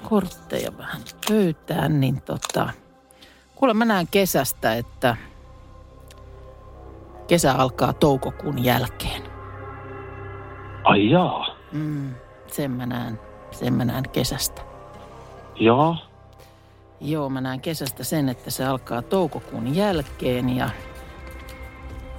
kortteja 0.09 0.77
vähän 0.77 1.01
pöytään, 1.29 1.99
niin 1.99 2.21
tota... 2.21 2.69
Kuule, 3.55 3.73
mä 3.73 3.85
näen 3.85 4.07
kesästä, 4.11 4.73
että 4.73 5.17
kesä 7.27 7.53
alkaa 7.53 7.93
toukokuun 7.93 8.63
jälkeen. 8.63 9.32
Ai 10.83 11.09
jaa. 11.09 11.47
Mm, 11.71 12.15
sen 12.47 12.71
mä 12.71 12.85
näen, 12.85 13.19
sen 13.51 13.73
mä 13.73 13.85
näen 13.85 14.09
kesästä. 14.09 14.61
Joo. 15.55 15.95
Joo, 17.01 17.29
mä 17.29 17.41
näen 17.41 17.61
kesästä 17.61 18.03
sen, 18.03 18.29
että 18.29 18.51
se 18.51 18.65
alkaa 18.65 19.01
toukokuun 19.01 19.75
jälkeen 19.75 20.55
ja 20.55 20.69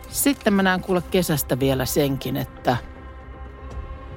sitten 0.09 0.53
mä 0.53 0.62
näen 0.62 0.81
kuule 0.81 1.03
kesästä 1.11 1.59
vielä 1.59 1.85
senkin, 1.85 2.37
että 2.37 2.77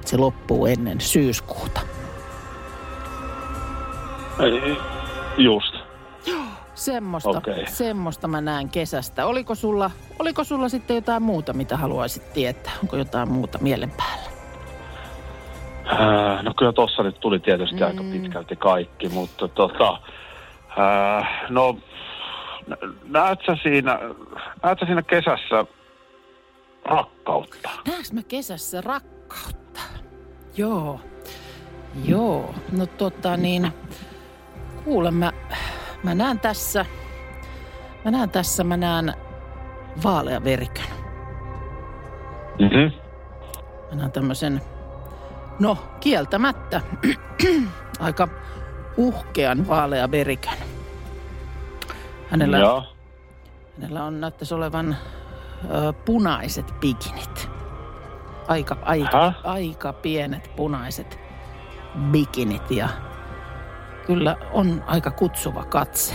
se 0.04 0.16
loppuu 0.16 0.66
ennen 0.66 1.00
syyskuuta. 1.00 1.80
Ei, 4.40 4.76
Just. 5.38 5.74
Semmosta, 6.74 7.28
Okei. 7.30 7.66
semmosta 7.66 8.28
mä 8.28 8.40
näen 8.40 8.68
kesästä. 8.68 9.26
Oliko 9.26 9.54
sulla, 9.54 9.90
oliko 10.18 10.44
sulla 10.44 10.68
sitten 10.68 10.94
jotain 10.94 11.22
muuta, 11.22 11.52
mitä 11.52 11.76
haluaisit 11.76 12.32
tietää? 12.32 12.72
Onko 12.82 12.96
jotain 12.96 13.32
muuta 13.32 13.58
mielen 13.58 13.90
päällä? 13.90 14.17
Ää, 15.88 16.42
no 16.42 16.54
kyllä 16.54 16.72
tossa 16.72 17.02
nyt 17.02 17.20
tuli 17.20 17.40
tietysti 17.40 17.76
mm. 17.76 17.86
aika 17.86 18.02
pitkälti 18.12 18.56
kaikki, 18.56 19.08
mutta 19.08 19.48
tota... 19.48 20.00
Ää, 20.76 21.46
no, 21.48 21.78
nä- 22.66 22.76
näet 23.04 23.38
sä 23.46 23.56
siinä, 23.62 23.98
näet 24.62 24.78
sä 24.80 24.86
siinä 24.86 25.02
kesässä 25.02 25.64
rakkautta? 26.84 27.70
Näenkö 27.86 28.08
mä 28.12 28.20
kesässä 28.28 28.80
rakkautta? 28.80 29.80
Joo. 30.56 31.00
Joo. 32.04 32.54
No 32.78 32.86
tota 32.86 33.36
niin, 33.36 33.72
kuule 34.84 35.10
mä, 35.10 35.32
mä 36.02 36.14
näen 36.14 36.40
tässä, 36.40 36.86
mä 38.04 38.10
näen 38.10 38.30
tässä, 38.30 38.64
mä 38.64 38.76
näen 38.76 39.14
vaalea 40.04 40.44
verikön. 40.44 40.84
Mm-hmm. 42.58 42.92
Mä 43.90 43.96
näen 43.96 44.12
tämmöisen, 44.12 44.60
no 45.58 45.78
kieltämättä, 46.00 46.80
aika 48.00 48.28
uhkean 48.96 49.68
vaalea 49.68 50.10
verikön. 50.10 50.58
Hänellä, 52.30 52.58
Joo. 52.58 52.84
hänellä 53.80 54.04
on 54.04 54.20
näyttäisi 54.20 54.54
olevan 54.54 54.96
ö, 55.64 55.92
punaiset 55.92 56.74
bikinit. 56.80 57.50
Aika, 58.48 58.76
aika, 58.82 59.32
aika 59.44 59.92
pienet 59.92 60.50
punaiset 60.56 61.18
bikinit 62.10 62.70
ja 62.70 62.88
kyllä 64.06 64.36
on 64.52 64.84
aika 64.86 65.10
kutsuva 65.10 65.64
katse. 65.64 66.14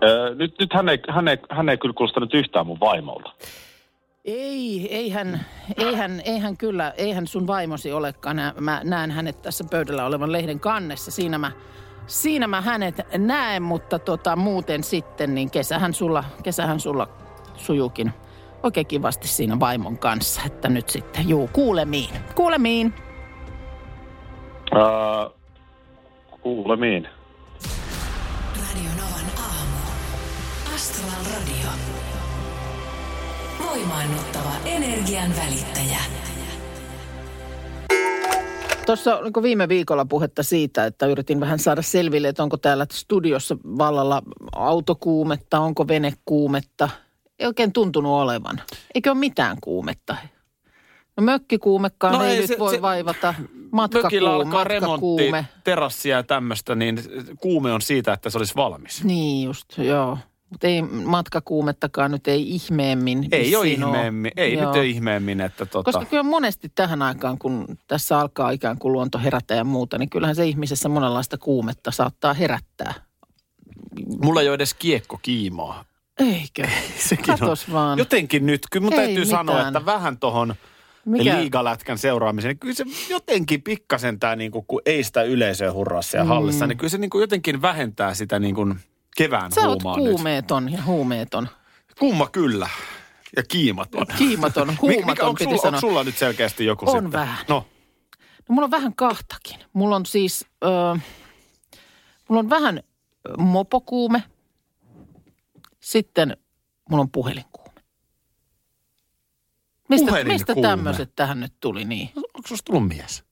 Ää, 0.00 0.34
nyt 0.34 0.54
nyt 0.60 0.72
hän, 0.72 0.88
ei, 0.88 0.98
hän, 1.08 1.28
ei, 1.28 1.38
hän 1.50 1.68
ei 1.68 1.78
kyllä 1.78 1.94
kuulostanut 1.94 2.34
yhtään 2.34 2.66
mun 2.66 2.80
vaimolta. 2.80 3.30
Ei, 4.30 4.88
eihän, 4.90 5.40
eihän, 5.78 6.22
eihän 6.24 6.56
kyllä, 6.56 6.92
eihän 6.96 7.26
sun 7.26 7.46
vaimosi 7.46 7.92
olekaan. 7.92 8.36
Mä 8.60 8.80
näen 8.84 9.10
hänet 9.10 9.42
tässä 9.42 9.64
pöydällä 9.70 10.06
olevan 10.06 10.32
lehden 10.32 10.60
kannessa. 10.60 11.10
Siinä 11.10 11.38
mä, 11.38 11.52
siinä 12.06 12.46
mä 12.46 12.60
hänet 12.60 12.94
näen, 13.18 13.62
mutta 13.62 13.98
tota, 13.98 14.36
muuten 14.36 14.84
sitten, 14.84 15.34
niin 15.34 15.50
kesähän 15.50 15.94
sulla, 15.94 16.24
kesähän 16.42 16.80
sulla 16.80 17.08
sujuukin 17.56 18.12
oikein 18.62 18.86
kivasti 18.86 19.28
siinä 19.28 19.60
vaimon 19.60 19.98
kanssa. 19.98 20.40
Että 20.46 20.68
nyt 20.68 20.88
sitten, 20.88 21.28
juu, 21.28 21.50
kuulemiin. 21.52 22.10
Kuulemiin. 22.34 22.94
Ää, 24.74 25.30
kuulemiin. 26.40 27.08
Voimaannuttava 33.70 34.52
energian 34.64 35.30
välittäjä. 35.36 35.98
Tuossa 38.86 39.18
oliko 39.18 39.42
viime 39.42 39.68
viikolla 39.68 40.04
puhetta 40.04 40.42
siitä, 40.42 40.86
että 40.86 41.06
yritin 41.06 41.40
vähän 41.40 41.58
saada 41.58 41.82
selville, 41.82 42.28
että 42.28 42.42
onko 42.42 42.56
täällä 42.56 42.86
studiossa 42.92 43.56
vallalla 43.78 44.22
autokuumetta, 44.52 45.60
onko 45.60 45.88
venekuumetta. 45.88 46.88
Ei 47.38 47.46
oikein 47.46 47.72
tuntunut 47.72 48.12
olevan. 48.12 48.60
Eikö 48.94 49.10
ole 49.10 49.18
mitään 49.18 49.56
kuumetta? 49.60 50.16
No 51.16 51.22
mökkikuumekaan 51.22 52.12
No 52.14 52.24
ei, 52.24 52.30
ei, 52.30 52.40
nyt 52.40 52.46
se- 52.46 52.58
voi 52.58 52.74
se- 52.74 52.82
vaivata. 52.82 53.34
Mökillä 53.38 53.70
Matkakuume, 53.72 54.28
alkaa 54.30 54.64
remontti, 54.64 55.30
terassia 55.64 56.16
ja 56.16 56.22
tämmöistä, 56.22 56.74
niin 56.74 56.98
kuume 57.40 57.72
on 57.72 57.82
siitä, 57.82 58.12
että 58.12 58.30
se 58.30 58.38
olisi 58.38 58.54
valmis. 58.56 59.04
Niin 59.04 59.44
just, 59.44 59.78
joo. 59.78 60.18
Mutta 60.50 60.66
ei 60.66 60.82
matkakuumettakaan 60.82 62.10
nyt 62.10 62.28
ei 62.28 62.50
ihmeemmin. 62.50 63.28
Ei 63.32 63.56
ole 63.56 63.68
ihmeemmin, 63.68 64.32
ei 64.36 64.54
Joo. 64.54 64.66
nyt 64.66 64.76
ole 64.76 64.86
ihmeemmin, 64.86 65.40
että 65.40 65.66
tota... 65.66 65.92
Koska 65.92 66.10
kyllä 66.10 66.22
monesti 66.22 66.72
tähän 66.74 67.02
aikaan, 67.02 67.38
kun 67.38 67.78
tässä 67.86 68.18
alkaa 68.18 68.50
ikään 68.50 68.78
kuin 68.78 68.92
luonto 68.92 69.18
herätä 69.18 69.54
ja 69.54 69.64
muuta, 69.64 69.98
niin 69.98 70.10
kyllähän 70.10 70.36
se 70.36 70.46
ihmisessä 70.46 70.88
monenlaista 70.88 71.38
kuumetta 71.38 71.90
saattaa 71.90 72.34
herättää. 72.34 72.94
Mulla 74.24 74.40
ei 74.40 74.48
ole 74.48 74.54
edes 74.54 74.74
kiekko 74.74 75.18
kiimaa. 75.22 75.84
Eikö? 76.18 76.68
Sekin 76.98 77.24
Katos 77.24 77.72
vaan. 77.72 77.98
Jotenkin 77.98 78.46
nyt, 78.46 78.62
kyllä 78.70 78.84
mun 78.84 78.92
Ei 78.92 78.98
täytyy 78.98 79.24
mitään. 79.24 79.46
sanoa, 79.46 79.68
että 79.68 79.84
vähän 79.84 80.18
tohon 80.18 80.54
Mikä? 81.04 81.36
liigalätkän 81.36 81.98
seuraamiseen, 81.98 82.50
niin 82.50 82.58
kyllä 82.58 82.74
se 82.74 82.84
jotenkin 83.08 83.62
pikkasen 83.62 84.20
tämä, 84.20 84.36
niin 84.36 84.50
kuin, 84.50 84.64
kun 84.68 84.82
ei 84.86 85.04
sitä 85.04 85.22
yleisöä 85.22 85.72
hurraa 85.72 86.02
siellä 86.02 86.24
hallissa, 86.28 86.66
niin 86.66 86.78
kyllä 86.78 86.90
se 86.90 86.98
niin 86.98 87.10
kuin 87.10 87.20
jotenkin 87.20 87.62
vähentää 87.62 88.14
sitä 88.14 88.38
niin 88.38 88.54
kuin 88.54 88.80
kevään 89.24 89.52
Sä 89.52 89.60
oot 89.68 89.82
huumaa 89.84 89.96
nyt. 90.60 90.72
ja 90.72 90.82
huumeeton. 90.82 91.48
Kumma 91.98 92.28
kyllä. 92.28 92.68
Ja 93.36 93.42
kiimaton. 93.42 94.06
Kiimaton, 94.18 94.68
huumaton 94.82 95.10
mikä, 95.10 95.24
onko, 95.26 95.38
piti 95.38 95.44
sulla, 95.44 95.56
sanoa. 95.62 95.76
onko 95.76 95.80
sulla 95.80 96.04
nyt 96.04 96.16
selkeästi 96.16 96.64
joku 96.64 96.90
On 96.90 96.92
sitten? 96.92 97.12
vähän. 97.12 97.44
No, 97.48 97.66
No, 98.48 98.54
mulla 98.54 98.64
on 98.64 98.70
vähän 98.70 98.94
kahtakin. 98.94 99.58
Mulla 99.72 99.96
on 99.96 100.06
siis, 100.06 100.44
öö, 100.64 100.70
mulla 102.28 102.40
on 102.40 102.50
vähän 102.50 102.78
ö, 102.78 103.36
mopokuume. 103.36 104.22
Sitten 105.80 106.36
mulla 106.90 107.00
on 107.02 107.10
puhelinkuume. 107.10 107.70
Mistä, 109.88 110.06
Puhelinkuume. 110.06 110.32
mistä 110.34 110.54
tämmöiset 110.68 111.12
tähän 111.16 111.40
nyt 111.40 111.52
tuli 111.60 111.84
niin? 111.84 112.10
onko 112.16 112.48
susta 112.48 112.72
tullut 112.72 112.88
mies? 112.88 113.24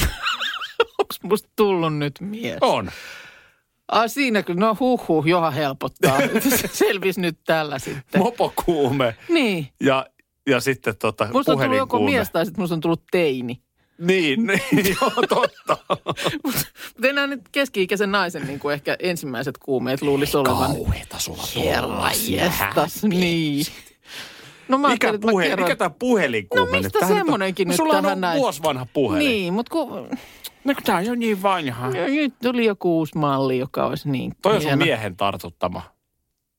Onko 0.98 1.14
musta 1.22 1.48
tullut 1.56 1.96
nyt 1.96 2.14
mies? 2.20 2.58
On. 2.60 2.90
Ah, 3.90 4.04
siinä 4.10 4.42
kyllä, 4.42 4.60
no 4.60 4.76
huh 4.80 5.08
huh, 5.08 5.26
johan 5.26 5.52
helpottaa. 5.52 6.18
Se 6.60 6.68
Selvisi 6.72 7.20
nyt 7.20 7.38
tällä 7.44 7.78
sitten. 7.78 8.22
Mopokuume 8.22 9.16
Niin. 9.28 9.68
ja, 9.80 10.06
ja 10.48 10.60
sitten 10.60 10.96
tota 10.96 11.24
Musta 11.32 11.52
on 11.52 11.58
tullut 11.58 11.68
puhelinkuume. 11.68 12.10
mies 12.10 12.30
tai 12.30 12.46
sitten 12.46 12.62
musta 12.62 12.74
on 12.74 12.80
tullut 12.80 13.02
teini. 13.10 13.60
Niin, 13.98 14.46
niin 14.46 14.96
joo, 15.00 15.12
totta. 15.28 15.76
Mutta 16.44 16.64
enää 17.08 17.26
nyt 17.26 17.40
keski-ikäisen 17.52 18.12
naisen 18.12 18.46
niin 18.46 18.58
kuin 18.58 18.72
ehkä 18.72 18.96
ensimmäiset 18.98 19.58
kuumeet 19.58 20.02
luulisi 20.02 20.36
olevan. 20.36 20.72
Kauheeta 20.72 21.18
sulla 21.18 21.42
Herra 21.56 22.10
jestas, 22.28 23.02
niin. 23.02 23.66
No 24.70 24.78
mä 24.78 24.88
Mikä, 24.88 25.06
ajattelin, 25.06 25.14
että 25.14 25.26
mä 25.26 25.30
puhe, 25.30 25.44
kerron- 25.48 25.64
mikä 25.64 25.76
tämä 25.76 25.90
puhelinkuume 25.98 26.66
No 26.76 26.82
mistä 26.82 26.98
Tämähän 26.98 27.16
semmonenkin 27.18 27.68
no, 27.68 27.70
nyt 27.70 27.76
sulla 27.76 27.94
tähän 27.94 28.12
on 28.12 28.20
näin? 28.20 28.38
vuosi 28.38 28.62
vanha 28.62 28.86
puhelin. 28.92 29.26
Niin, 29.28 29.54
mutta 29.54 29.70
kun 29.70 30.08
No 30.64 30.74
tää 30.84 30.96
on 30.96 31.04
jo 31.06 31.14
niin 31.14 31.42
vanha. 31.42 31.90
ja 31.90 32.06
nyt 32.06 32.34
tuli 32.42 32.64
joku 32.64 32.98
uusi 32.98 33.18
malli, 33.18 33.58
joka 33.58 33.86
olisi 33.86 34.08
niin 34.10 34.32
Toi 34.42 34.56
on 34.56 34.62
sun 34.62 34.78
miehen 34.78 35.16
tartuttama. 35.16 35.82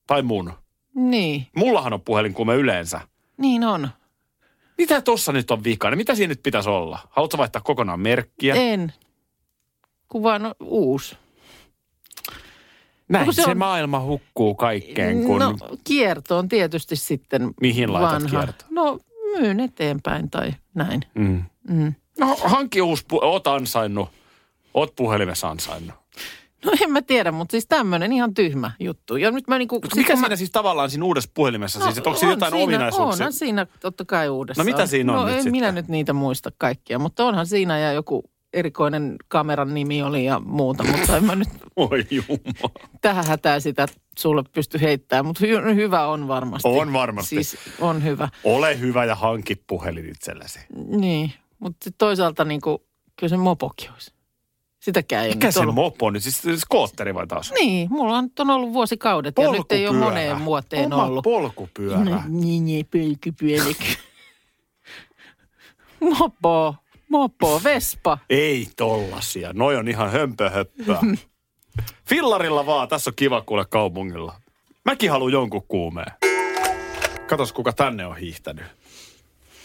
Tai 0.06 0.22
mun. 0.22 0.52
Niin, 0.94 1.46
Mullahan 1.56 1.92
on 1.92 2.00
puhelinkuume 2.00 2.54
yleensä. 2.54 3.00
niin 3.38 3.64
on. 3.64 3.88
Mitä 4.78 5.00
tossa 5.00 5.32
nyt 5.32 5.50
on 5.50 5.64
vikana? 5.64 5.96
Mitä 5.96 6.14
siinä 6.14 6.28
nyt 6.28 6.42
pitäisi 6.42 6.68
olla? 6.68 6.98
Haluatko 7.10 7.38
vaihtaa 7.38 7.62
kokonaan 7.62 8.00
merkkiä? 8.00 8.54
En. 8.54 8.92
Kuva 10.08 10.34
on 10.34 10.54
uusi. 10.60 11.16
Näin 13.12 13.24
kun 13.24 13.34
se, 13.34 13.42
se 13.42 13.50
on- 13.50 13.58
maailma 13.58 14.00
hukkuu 14.00 14.54
kaikkeen, 14.54 15.24
kun... 15.24 15.38
No 15.40 15.54
kierto 15.84 16.38
on 16.38 16.48
tietysti 16.48 16.96
sitten 16.96 17.50
Mihin 17.60 17.92
laitat 17.92 18.12
vanha. 18.12 18.28
kiertoon? 18.28 18.74
No 18.74 18.98
myyn 19.38 19.60
eteenpäin 19.60 20.30
tai 20.30 20.52
näin. 20.74 21.00
Mm. 21.14 21.42
Mm. 21.68 21.94
No 22.20 22.36
hankki 22.44 22.82
uusi, 22.82 23.04
pu- 23.12 23.24
oot 23.24 23.46
ansainnut. 23.46 24.08
Oot 24.74 24.96
puhelimessa 24.96 25.48
ansainnut. 25.50 25.94
No 26.64 26.72
en 26.82 26.90
mä 26.92 27.02
tiedä, 27.02 27.32
mutta 27.32 27.50
siis 27.52 27.66
tämmöinen 27.66 28.12
ihan 28.12 28.34
tyhmä 28.34 28.70
juttu. 28.80 29.16
Ja 29.16 29.30
nyt 29.30 29.48
mä 29.48 29.58
niinku... 29.58 29.74
Mikä 29.74 29.88
kun 29.96 30.16
siinä 30.16 30.28
mä, 30.28 30.36
siis 30.36 30.50
tavallaan 30.50 30.90
siinä 30.90 31.04
uudessa 31.04 31.30
puhelimessa? 31.34 31.78
No, 31.78 31.84
siis, 31.84 31.98
että 31.98 32.10
onko 32.10 32.18
siinä 32.20 32.32
on 32.32 32.36
jotain 32.36 32.52
siinä, 32.52 32.64
ominaisuuksia? 32.64 33.24
Onhan 33.24 33.32
siinä 33.32 33.66
totta 33.80 34.04
kai 34.04 34.28
uudessa. 34.28 34.62
No 34.62 34.64
mitä 34.64 34.86
siinä 34.86 35.12
on 35.12 35.18
no, 35.18 35.24
nyt 35.24 35.34
en 35.34 35.42
sitten? 35.42 35.52
minä 35.52 35.72
nyt 35.72 35.88
niitä 35.88 36.12
muista 36.12 36.50
kaikkia, 36.58 36.98
mutta 36.98 37.24
onhan 37.24 37.46
siinä 37.46 37.78
ja 37.78 37.92
joku 37.92 38.24
erikoinen 38.52 39.16
kameran 39.28 39.74
nimi 39.74 40.02
oli 40.02 40.24
ja 40.24 40.40
muuta, 40.40 40.84
mutta 40.84 41.16
en 41.16 41.24
mä 41.24 41.34
nyt 41.34 41.48
Oi 41.76 42.06
jumala. 42.10 42.70
tähän 43.00 43.26
hätää 43.26 43.60
sitä 43.60 43.86
sulle 44.18 44.42
pysty 44.52 44.80
heittämään, 44.80 45.26
mutta 45.26 45.44
hy- 45.44 45.74
hyvä 45.74 46.06
on 46.06 46.28
varmasti. 46.28 46.68
On 46.68 46.92
varmasti. 46.92 47.28
Siis 47.44 47.56
on 47.80 48.04
hyvä. 48.04 48.28
Ole 48.44 48.78
hyvä 48.80 49.04
ja 49.04 49.14
hankit 49.14 49.62
puhelin 49.66 50.08
itsellesi. 50.08 50.58
Niin, 50.86 51.32
mutta 51.58 51.90
toisaalta 51.98 52.44
niin 52.44 52.60
kuin, 52.60 52.78
kyllä 53.16 53.30
se 53.30 53.36
mopokin 53.36 53.90
olisi. 53.92 54.12
Sitäkään 54.80 55.24
ei 55.24 55.30
Mikä 55.34 55.50
se 55.50 55.60
ollut. 55.60 55.74
mopo 55.74 56.10
nyt? 56.10 56.22
Siis 56.22 56.42
skootteri 56.56 57.14
vai 57.14 57.26
taas? 57.26 57.52
Niin, 57.60 57.88
mulla 57.90 58.18
on, 58.18 58.28
on 58.38 58.50
ollut 58.50 58.72
vuosikaudet 58.72 59.34
ja 59.38 59.50
nyt 59.52 59.72
ei 59.72 59.88
ole 59.88 59.96
moneen 59.98 60.44
vuoteen 60.44 60.92
Oma 60.92 61.04
ollut. 61.04 61.24
polkupyörä. 61.24 61.98
No, 62.04 62.22
niin, 62.28 62.64
niin, 62.64 62.86
pölkypyölik. 62.86 63.78
mopo, 66.18 66.74
mopo, 67.12 67.60
vespa. 67.64 68.18
Ei 68.30 68.68
tollasia. 68.76 69.52
Noi 69.52 69.76
on 69.76 69.88
ihan 69.88 70.12
hömpöhöppöä. 70.12 70.98
Fillarilla 72.08 72.66
vaan. 72.66 72.88
Tässä 72.88 73.10
on 73.10 73.14
kiva 73.16 73.40
kuule 73.40 73.64
kaupungilla. 73.70 74.34
Mäkin 74.84 75.10
haluan 75.10 75.32
jonkun 75.32 75.62
kuumeen. 75.68 76.12
Katos, 77.26 77.52
kuka 77.52 77.72
tänne 77.72 78.06
on 78.06 78.16
hiihtänyt. 78.16 78.64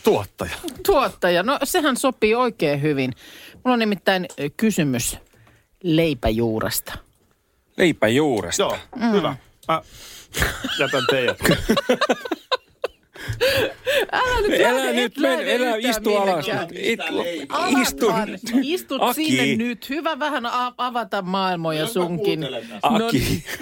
Tuottaja. 0.03 0.55
Tuottaja, 0.86 1.43
no 1.43 1.60
sehän 1.63 1.97
sopii 1.97 2.36
oikein 2.36 2.81
hyvin. 2.81 3.13
Mulla 3.53 3.73
on 3.73 3.79
nimittäin 3.79 4.25
kysymys 4.57 5.17
leipäjuuresta. 5.83 6.93
Leipäjuuresta. 7.77 8.63
Joo, 8.63 8.77
mm. 8.95 9.12
hyvä. 9.12 9.36
Mä 9.67 9.81
jätän 10.79 11.03
teidät. 11.10 11.38
Älä 14.11 14.41
nyt 14.47 14.59
lähde, 14.61 14.93
nyt, 14.93 15.17
men, 15.17 15.39
yhtään 15.39 15.79
istu 15.79 16.15
alas. 16.15 16.45
It, 16.73 16.99
istu. 17.81 18.05
Istut 18.63 19.01
Aki. 19.01 19.13
sinne 19.25 19.55
nyt. 19.65 19.89
Hyvä 19.89 20.19
vähän 20.19 20.45
a- 20.45 20.73
avata 20.77 21.21
maailmoja 21.21 21.87
sunkin. 21.87 22.39
No 22.39 22.47
Aki. 22.83 23.19
niin. 23.19 23.43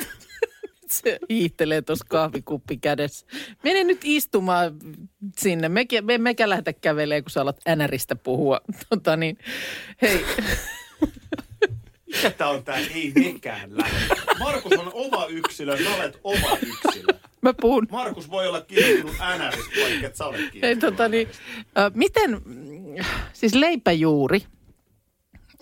Se 0.91 1.19
hiihtelee 1.29 1.81
tuossa 1.81 2.05
kahvikuppi 2.09 2.77
kädessä. 2.77 3.25
Mene 3.63 3.83
nyt 3.83 4.01
istumaan 4.03 4.75
sinne. 5.37 5.69
Mekä, 5.69 6.01
me 6.01 6.17
mekä 6.17 6.49
lähdetä 6.49 6.73
kävelee, 6.73 7.21
kun 7.21 7.31
sä 7.31 7.41
alat 7.41 7.59
änäristä 7.67 8.15
puhua. 8.15 8.61
Tota 8.89 9.15
niin, 9.17 9.37
hei, 10.01 10.25
Mikä 12.15 12.31
tää 12.31 12.49
on 12.49 12.63
tää 12.63 12.77
ei 12.77 13.11
nekään 13.15 13.77
lähde? 13.77 14.15
Markus 14.39 14.71
on 14.73 14.91
oma 14.93 15.25
yksilö, 15.25 15.83
sä 15.83 15.95
olet 15.95 16.19
oma 16.23 16.57
yksilö. 16.61 17.13
mä 17.41 17.53
puhun. 17.61 17.87
Markus 17.91 18.29
voi 18.29 18.47
olla 18.47 18.61
kiinnostunut 18.61 19.15
NRistä, 19.37 19.81
vaikka 19.81 20.07
et 20.07 20.15
sä 20.15 20.25
ole 20.25 20.37
kiinnostunut 20.37 20.79
tota 20.79 21.07
niin, 21.09 21.27
ö, 21.77 21.91
miten, 21.93 22.41
siis 23.33 23.53
leipäjuuri, 23.55 24.43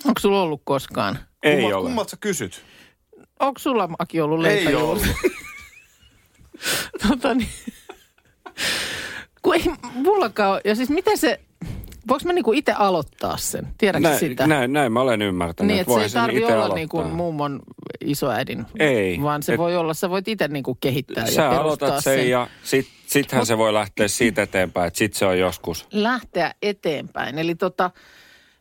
onko 0.05 0.19
sulla 0.19 0.41
ollut 0.41 0.61
koskaan? 0.63 1.19
Ei 1.43 1.61
Kumma- 1.61 1.75
ole. 1.75 1.83
Kummalta 1.83 2.09
sä 2.09 2.17
kysyt? 2.19 2.63
Onko 3.39 3.59
sulla 3.59 3.89
Aki 3.99 4.21
ollut 4.21 4.45
Ei 4.45 4.55
leipäjuuri? 4.55 4.83
ollut. 4.83 5.05
tota 7.07 7.33
niin. 7.33 7.49
Kun 9.41 9.55
ei 9.55 9.63
mullakaan 9.93 10.51
ole. 10.51 10.61
Ja 10.65 10.75
siis 10.75 10.89
miten 10.89 11.17
se, 11.17 11.39
voiko 12.13 12.25
mä 12.25 12.33
niinku 12.33 12.53
itse 12.53 12.71
aloittaa 12.71 13.37
sen? 13.37 13.67
Tiedätkö 13.77 14.07
Näin, 14.07 14.19
sitä? 14.19 14.47
näin, 14.47 14.73
näin 14.73 14.91
mä 14.91 15.01
olen 15.01 15.21
ymmärtänyt. 15.21 15.67
niin, 15.67 15.81
että 15.81 15.93
se 15.93 16.01
ei 16.01 16.09
sen 16.09 16.21
tarvi 16.21 16.37
itse 16.39 16.45
olla 16.53 16.65
aloittaa. 16.65 16.75
niinku 16.75 17.03
mummon 17.03 17.59
isoäidin. 18.05 18.65
Ei. 18.79 19.21
Vaan 19.21 19.43
se 19.43 19.53
Et- 19.53 19.57
voi 19.59 19.75
olla, 19.75 19.93
sä 19.93 20.09
voit 20.09 20.27
itse 20.27 20.47
niinku 20.47 20.75
kehittää 20.75 21.25
Sä 21.25 21.41
ja 21.41 21.49
perustaa 21.49 21.59
aloitat 21.61 22.03
sen, 22.03 22.29
ja 22.29 22.47
sit, 22.63 22.87
sittenhän 23.07 23.45
se 23.45 23.57
voi 23.57 23.73
lähteä 23.73 24.07
siitä 24.07 24.41
eteenpäin, 24.41 24.87
että 24.87 24.97
sit 24.97 25.13
se 25.13 25.25
on 25.25 25.39
joskus. 25.39 25.87
lähteä 25.91 26.53
eteenpäin. 26.61 27.37
Eli 27.39 27.55
tota, 27.55 27.91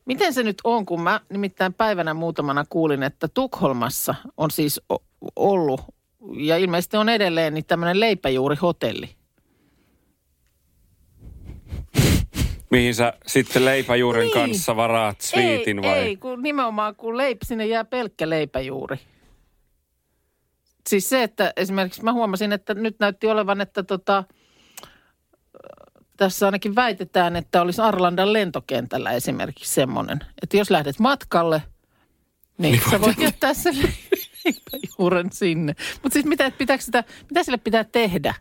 miten 0.05 0.33
se 0.35 0.43
nyt 0.43 0.59
on, 0.65 0.87
kun 0.87 1.01
mä 1.03 1.21
nimittäin 1.29 1.75
päivänä 1.75 2.15
muutamana 2.15 2.65
kuulin, 2.69 3.03
että 3.03 3.29
Tukholmassa 3.29 4.15
on 4.37 4.51
siis 4.51 4.81
ollut 5.37 5.81
ja 6.37 6.57
ilmeisesti 6.57 6.97
on 6.97 7.09
edelleen 7.09 7.55
niin 7.55 7.65
tämmöinen 7.65 8.01
leipäjuurihotelli. 8.01 9.11
Mihin 12.73 12.95
sä 12.95 13.13
sitten 13.27 13.65
leipäjuurin 13.65 14.23
Niin. 14.23 14.33
kanssa 14.33 14.77
varaat 14.77 15.21
sviitin 15.21 15.79
ei, 15.79 15.91
vai? 15.91 15.99
Ei, 15.99 16.17
kun 16.17 16.43
nimenomaan 16.43 16.97
kun 16.97 17.17
leip, 17.17 17.39
sinne 17.45 17.67
jää 17.67 17.85
pelkkä 17.85 18.31
leipäjuuri. 18.31 18.97
Siis 20.89 21.09
se, 21.09 21.23
että 21.23 21.53
esimerkiksi 21.57 22.05
mä 22.05 22.13
huomasin, 22.13 22.53
että 22.53 22.75
nyt 22.75 22.97
näytti 23.01 23.27
olevan, 23.27 23.61
että 23.61 23.83
tota, 23.83 24.25
tässä 26.17 26.47
ainakin 26.47 26.75
väitetään, 26.75 27.37
että 27.37 27.63
olisi 27.63 27.83
Arlandan 27.83 28.33
lentokentällä 28.33 29.13
esimerkiksi 29.13 29.75
semmoinen, 29.75 30.21
että 30.43 30.57
jos 30.57 30.71
lähdet 30.71 30.99
matkalle, 30.99 31.63
niin, 32.59 32.73
niin 32.73 32.91
sä 32.91 33.01
voit 33.01 33.19
jättää 33.19 33.55
sen 33.55 33.75
leipäjuuren 34.45 35.33
sinne. 35.33 35.75
Mutta 36.03 36.13
siis 36.13 36.27
mitä, 36.27 36.51
pitääkö 36.51 36.83
sitä, 36.83 37.05
mitä 37.31 37.43
sille 37.43 37.59
pitää 37.59 37.85
tehdä? 37.85 38.35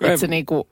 Että 0.00 0.16
se 0.16 0.26
niinku, 0.26 0.68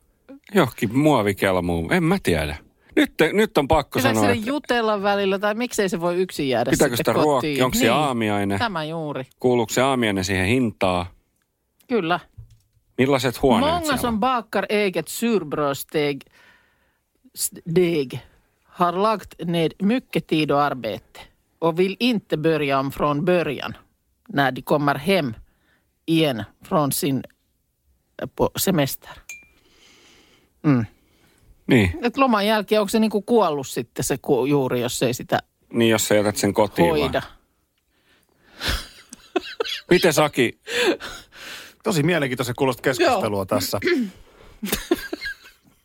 Johonkin 0.54 0.98
muovikelmuun, 0.98 1.92
en 1.92 2.04
mä 2.04 2.18
tiedä. 2.22 2.56
Nyt, 2.96 3.14
nyt 3.32 3.58
on 3.58 3.68
pakko 3.68 3.98
pitääkö 3.98 4.18
sanoa, 4.18 4.30
että 4.30 4.46
jutella 4.46 5.02
välillä 5.02 5.38
tai 5.38 5.54
miksei 5.54 5.88
se 5.88 6.00
voi 6.00 6.16
yksin 6.16 6.48
jäädä 6.48 6.70
pitääkö 6.70 6.96
sitä 6.96 7.12
ruokkia, 7.12 7.64
onko 7.64 7.78
se 7.78 7.88
aamiainen, 7.88 8.58
Tämä 8.58 8.84
juuri, 8.84 9.24
kuuluuko 9.40 9.72
se 9.72 9.82
aamiainen 9.82 10.24
siihen 10.24 10.46
hintaan? 10.46 11.06
kyllä. 11.88 12.20
Millaiset 12.98 13.42
huoneet 13.42 13.72
Många 13.72 13.80
siellä 13.80 14.00
som 14.00 14.14
on? 14.14 14.20
bakar 14.20 14.66
eget 14.68 15.08
surbrödsdeg 15.08 16.20
deg, 17.74 18.18
har 18.64 19.02
lagt 19.02 19.34
ned 19.44 19.72
mycket 19.82 20.26
tid 20.26 20.50
och 20.50 20.62
arbete. 20.62 21.20
Och 21.58 21.78
vill 21.78 21.96
inte 22.00 22.36
börja 22.36 22.78
om 22.78 22.92
från 22.92 23.24
början. 23.24 23.76
När 24.28 24.52
de 24.52 24.62
kommer 24.62 24.94
hem 24.94 25.34
igen 26.06 26.44
från 26.64 26.92
sin 26.92 27.22
eh, 28.22 28.28
på 28.36 28.50
semester. 28.56 29.10
Niin, 31.74 31.98
Et 32.02 32.16
loman 32.16 32.46
jälkeen 32.46 32.80
onko 32.80 32.88
se 32.88 32.98
niinku 32.98 33.22
kuollut 33.22 33.66
sitten 33.66 34.04
se 34.04 34.18
ku- 34.22 34.46
juuri, 34.46 34.80
jos 34.80 35.02
ei 35.02 35.14
sitä 35.14 35.38
niin 35.72 35.90
jos 35.90 36.08
sä 36.08 36.14
jätät 36.14 36.36
sen 36.36 36.54
kotiin 36.54 36.90
hoida? 36.90 37.22
vai? 37.22 37.30
Miten 39.90 40.12
Saki, 40.12 40.60
Tosi 41.82 42.02
mielenkiintoista 42.02 42.54
kuulosta 42.54 42.82
keskustelua 42.82 43.46
tässä. 43.46 43.80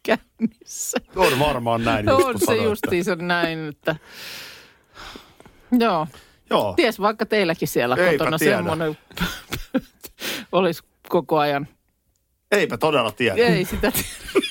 Käynnissä. 0.03 0.97
On 1.15 1.39
varmaan 1.39 1.83
näin 1.83 2.05
just, 2.09 2.25
On 2.25 2.39
se 2.39 2.55
justiinsa 2.55 3.15
näin, 3.15 3.67
että... 3.67 3.95
Joo. 5.79 6.07
Joo. 6.49 6.73
Ties 6.75 6.99
vaikka 7.01 7.25
teilläkin 7.25 7.67
siellä 7.67 7.95
Eipä 7.95 8.11
kotona 8.17 8.37
tiedä. 8.37 8.55
semmoinen 8.57 8.97
olisi 10.51 10.83
koko 11.09 11.37
ajan. 11.37 11.67
Eipä 12.51 12.77
todella 12.77 13.11
tiedä. 13.11 13.35
Ei 13.35 13.65
sitä 13.65 13.91
tiedä. 13.91 14.46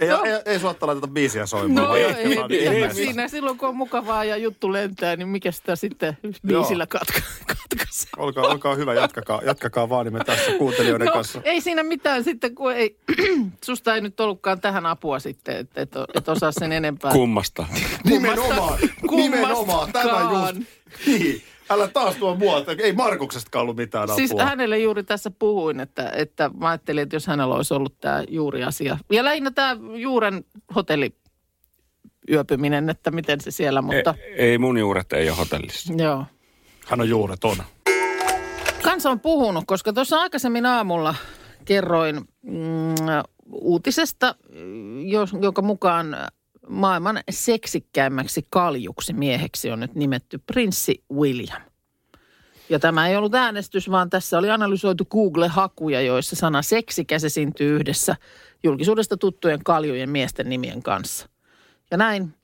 Ei, 0.00 0.08
No. 0.08 0.22
ei, 0.24 0.32
ei 0.46 0.58
suotta 0.58 0.86
laiteta 0.86 1.08
biisiä 1.08 1.46
soimaan. 1.46 1.86
No 1.88 1.94
ei, 1.94 2.04
ei, 2.04 2.14
ei, 2.50 2.64
ihmeessä. 2.64 2.94
siinä 2.96 3.28
silloin 3.28 3.58
kun 3.58 3.68
on 3.68 3.76
mukavaa 3.76 4.24
ja 4.24 4.36
juttu 4.36 4.72
lentää, 4.72 5.16
niin 5.16 5.28
mikä 5.28 5.52
sitä 5.52 5.76
sitten 5.76 6.18
biisillä 6.46 6.86
katka, 6.86 7.20
katkaisee? 7.46 8.10
Olkaa, 8.16 8.44
olkaa 8.44 8.74
hyvä, 8.74 8.94
jatkakaa, 8.94 9.40
jatkakaa 9.44 9.88
vaan, 9.88 10.06
niin 10.06 10.12
me 10.12 10.24
tässä 10.24 10.52
kuuntelijoiden 10.58 11.06
No, 11.06 11.12
kanssa. 11.12 11.40
ei 11.44 11.60
siinä 11.60 11.82
mitään 11.82 12.24
sitten, 12.24 12.54
kun 12.54 12.72
ei, 12.72 12.96
susta 13.64 13.94
ei 13.94 14.00
nyt 14.00 14.20
ollutkaan 14.20 14.60
tähän 14.60 14.86
apua 14.86 15.18
sitten, 15.18 15.56
että 15.56 15.80
et, 15.82 15.90
et 16.14 16.28
osaa 16.28 16.52
sen 16.52 16.72
enempää. 16.72 17.12
Kummasta. 17.12 17.66
Nimenomaan, 18.04 18.78
nimenomaan, 19.10 19.92
tämä 19.92 20.20
just. 20.30 20.68
Niin, 21.06 21.42
älä 21.70 21.88
taas 21.88 22.16
tuo 22.16 22.34
mua, 22.34 22.64
ei 22.78 22.92
Markuksestakaan 22.92 23.62
ollut 23.62 23.76
mitään 23.76 24.04
apua. 24.04 24.16
Siis 24.16 24.34
hänelle 24.38 24.78
juuri 24.78 25.04
tässä 25.04 25.30
puhuin, 25.38 25.80
että, 25.80 26.10
että 26.16 26.50
mä 26.60 26.68
ajattelin, 26.68 27.02
että 27.02 27.16
jos 27.16 27.26
hänellä 27.26 27.54
olisi 27.54 27.74
ollut 27.74 28.00
tämä 28.00 28.24
juuri 28.28 28.64
asia. 28.64 28.98
Ja 29.12 29.24
lähinnä 29.24 29.50
tämä 29.50 29.76
juuren 29.96 30.44
hotelliyöpyminen, 30.74 32.90
että 32.90 33.10
miten 33.10 33.40
se 33.40 33.50
siellä, 33.50 33.82
mutta 33.82 34.14
Ei, 34.18 34.34
ei 34.36 34.58
mun 34.58 34.78
juuret 34.78 35.12
ei 35.12 35.28
ole 35.28 35.38
hotellissa. 35.38 35.92
joo. 35.96 36.24
Hän 36.86 37.00
on 37.00 37.08
juureton. 37.08 37.56
Kansa 38.82 39.10
on 39.10 39.20
puhunut, 39.20 39.64
koska 39.66 39.92
tuossa 39.92 40.20
aikaisemmin 40.20 40.66
aamulla 40.66 41.14
kerroin 41.64 42.16
mm, 42.42 42.94
uutisesta, 43.52 44.34
jos, 45.04 45.30
jonka 45.40 45.62
mukaan 45.62 46.16
maailman 46.70 47.20
seksikkäimmäksi 47.30 48.46
kaljuksi 48.50 49.12
mieheksi 49.12 49.70
on 49.70 49.80
nyt 49.80 49.94
nimetty 49.94 50.40
prinssi 50.46 51.04
William. 51.12 51.62
Ja 52.68 52.78
tämä 52.78 53.08
ei 53.08 53.16
ollut 53.16 53.34
äänestys, 53.34 53.90
vaan 53.90 54.10
tässä 54.10 54.38
oli 54.38 54.50
analysoitu 54.50 55.04
Google-hakuja, 55.04 56.00
joissa 56.00 56.36
sana 56.36 56.62
seksikäs 56.62 57.24
esiintyy 57.24 57.76
yhdessä 57.76 58.16
julkisuudesta 58.62 59.16
tuttujen 59.16 59.64
kaljujen 59.64 60.10
miesten 60.10 60.48
nimien 60.48 60.82
kanssa. 60.82 61.28
Ja 61.90 61.96
näin 61.96 62.34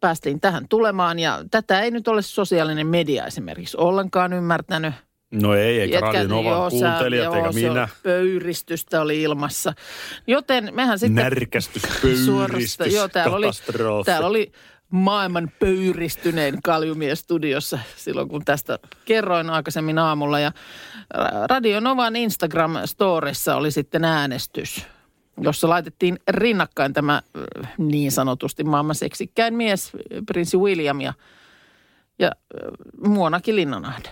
päästiin 0.00 0.40
tähän 0.40 0.68
tulemaan 0.68 1.18
ja 1.18 1.44
tätä 1.50 1.80
ei 1.80 1.90
nyt 1.90 2.08
ole 2.08 2.22
sosiaalinen 2.22 2.86
media 2.86 3.26
esimerkiksi 3.26 3.76
ollenkaan 3.76 4.32
ymmärtänyt. 4.32 4.94
No 5.42 5.54
ei, 5.54 5.80
eikä 5.80 6.00
sä- 6.00 6.28
kuuntelijat, 6.70 7.24
joo, 7.24 7.34
eikä 7.34 7.52
minä. 7.52 7.88
Pöyristystä 8.02 9.00
oli 9.00 9.22
ilmassa. 9.22 9.72
Joten 10.26 10.70
mehän 10.72 10.98
sitten... 10.98 11.24
Närkästys, 11.24 11.82
Suorasta, 12.26 12.52
pöyristys, 12.52 12.94
joo, 12.94 13.08
täällä 13.08 13.36
oli, 13.36 13.46
täällä 14.04 14.26
oli 14.26 14.52
maailman 14.90 15.50
pöyristynein 15.58 16.62
kaljumies 16.62 17.18
studiossa 17.18 17.78
silloin, 17.96 18.28
kun 18.28 18.44
tästä 18.44 18.78
kerroin 19.04 19.50
aikaisemmin 19.50 19.98
aamulla. 19.98 20.40
Ja 20.40 20.52
Ra- 21.16 21.46
Radio 21.50 21.80
Novan 21.80 22.14
Instagram-storissa 22.16 23.54
oli 23.56 23.70
sitten 23.70 24.04
äänestys, 24.04 24.86
jossa 25.40 25.68
laitettiin 25.68 26.18
rinnakkain 26.28 26.92
tämä 26.92 27.14
äh, 27.64 27.72
niin 27.78 28.12
sanotusti 28.12 28.64
maailman 28.64 28.94
seksikkäin 28.94 29.54
mies, 29.54 29.92
äh, 29.94 30.00
prinssi 30.26 30.56
William 30.56 31.00
ja, 31.00 31.12
ja 32.18 32.26
äh, 32.26 32.70
Muonakin 33.08 33.56
Linnanahde. 33.56 34.08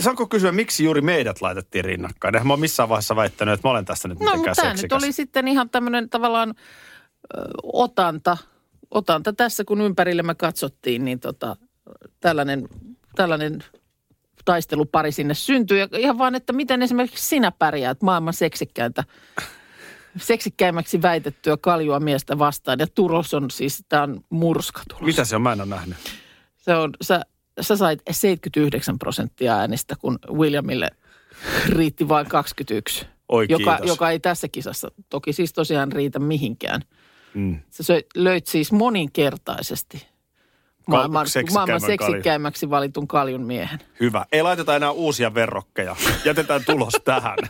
Saanko 0.00 0.26
kysyä, 0.26 0.52
miksi 0.52 0.84
juuri 0.84 1.00
meidät 1.00 1.40
laitettiin 1.40 1.84
rinnakkain? 1.84 2.46
Mä 2.46 2.52
oon 2.52 2.60
missään 2.60 2.88
vaiheessa 2.88 3.16
väittänyt, 3.16 3.54
että 3.54 3.68
mä 3.68 3.72
olen 3.72 3.84
tässä 3.84 4.08
nyt 4.08 4.18
No, 4.18 4.24
mitenkään 4.24 4.50
mutta 4.50 4.62
tämä 4.62 4.74
nyt 4.74 4.92
oli 4.92 5.12
sitten 5.12 5.48
ihan 5.48 5.70
tämmöinen 5.70 6.10
tavallaan 6.10 6.54
ö, 7.36 7.40
otanta, 7.62 8.36
otanta 8.90 9.32
tässä, 9.32 9.64
kun 9.64 9.80
ympärille 9.80 10.22
me 10.22 10.34
katsottiin, 10.34 11.04
niin 11.04 11.20
tota, 11.20 11.56
tällainen, 12.20 12.68
tällainen 13.16 13.64
taistelupari 14.44 15.12
sinne 15.12 15.34
syntyi. 15.34 15.80
Ja 15.80 15.88
ihan 15.98 16.18
vaan, 16.18 16.34
että 16.34 16.52
miten 16.52 16.82
esimerkiksi 16.82 17.28
sinä 17.28 17.52
pärjäät 17.52 18.02
maailman 18.02 18.34
seksikkäintä, 18.34 19.04
seksikkäimmäksi 20.16 21.02
väitettyä 21.02 21.56
kaljua 21.56 22.00
miestä 22.00 22.38
vastaan. 22.38 22.78
Ja 22.78 22.86
tulos 22.94 23.34
on 23.34 23.50
siis, 23.50 23.84
tämä 23.88 24.02
on 24.02 24.20
murskatulos. 24.30 25.02
Mitä 25.02 25.24
se 25.24 25.36
on? 25.36 25.42
Mä 25.42 25.52
en 25.52 25.60
ole 25.60 25.68
nähnyt. 25.68 25.96
Se 26.56 26.74
on, 26.74 26.90
sä, 27.02 27.22
sä 27.60 27.76
sait 27.76 28.02
79 28.10 28.98
prosenttia 28.98 29.56
äänistä, 29.56 29.94
kun 29.98 30.18
Williamille 30.32 30.90
riitti 31.68 32.08
vain 32.08 32.26
21. 32.26 33.06
Oi, 33.28 33.46
joka, 33.48 33.72
kiitos. 33.72 33.88
joka 33.88 34.10
ei 34.10 34.20
tässä 34.20 34.48
kisassa 34.48 34.90
toki 35.08 35.32
siis 35.32 35.52
tosiaan 35.52 35.92
riitä 35.92 36.18
mihinkään. 36.18 36.80
Mm. 37.34 37.60
Sä 37.70 37.94
löit 38.14 38.46
siis 38.46 38.72
moninkertaisesti 38.72 40.06
maailman, 40.88 41.26
maailman 41.52 41.80
seksikkäimmäksi 41.80 42.70
valitun 42.70 43.08
kaljun 43.08 43.42
miehen. 43.42 43.78
Hyvä. 44.00 44.26
Ei 44.32 44.42
laiteta 44.42 44.76
enää 44.76 44.90
uusia 44.90 45.34
verrokkeja. 45.34 45.96
Jätetään 46.24 46.64
tulos 46.66 46.92
tähän. 47.04 47.36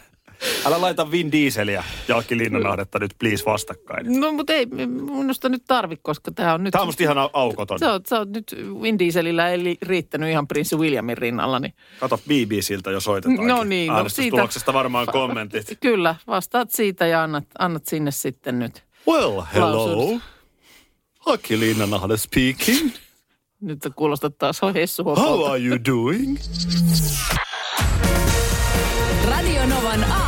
Älä 0.66 0.80
laita 0.80 1.10
Vin 1.10 1.32
Dieseliä 1.32 1.84
ja 2.08 2.16
Aki 2.16 2.38
Linnanahdetta 2.38 2.98
nyt 2.98 3.14
please 3.18 3.44
vastakkain. 3.44 4.20
No 4.20 4.32
mutta 4.32 4.52
ei 4.52 4.66
minusta 4.66 5.48
nyt 5.48 5.62
tarvi, 5.66 5.96
koska 6.02 6.30
tämä 6.30 6.54
on 6.54 6.64
nyt... 6.64 6.72
Tämä 6.72 6.82
on 6.82 6.88
musta 6.88 7.02
ihan 7.02 7.16
au- 7.16 7.30
aukoton. 7.32 7.78
Sä 7.78 7.92
oot, 7.92 8.06
sä 8.06 8.18
oot 8.18 8.28
nyt 8.28 8.56
Vin 8.82 8.98
Dieselillä 8.98 9.48
ei 9.48 9.64
li- 9.64 9.78
riittänyt 9.82 10.30
ihan 10.30 10.48
prinssi 10.48 10.76
Williamin 10.76 11.18
rinnalla, 11.18 11.58
niin 11.60 11.74
Kato 12.00 12.18
BBCiltä 12.18 12.90
jo 12.90 13.00
soitetaankin. 13.00 13.46
No 13.46 13.64
niin, 13.64 13.88
no 13.88 13.96
Äänestystuloksesta 13.96 14.72
varmaan 14.72 15.06
kommentit. 15.06 15.66
kyllä, 15.80 16.14
vastaat 16.26 16.70
siitä 16.70 17.06
ja 17.06 17.22
annat, 17.22 17.44
annat 17.58 17.86
sinne 17.86 18.10
sitten 18.10 18.58
nyt. 18.58 18.84
Well, 19.08 19.42
hello. 19.54 19.76
Lausunut. 19.76 20.22
Aki 21.26 21.60
Linnanahde 21.60 22.16
speaking. 22.16 22.90
Nyt 23.60 23.78
kuulostat 23.96 24.38
taas 24.38 24.60
hessu 24.74 25.04
How 25.04 25.44
are 25.44 25.58
you 25.64 25.78
doing? 25.86 26.38
Radio 29.24 29.66
Novan 29.66 30.27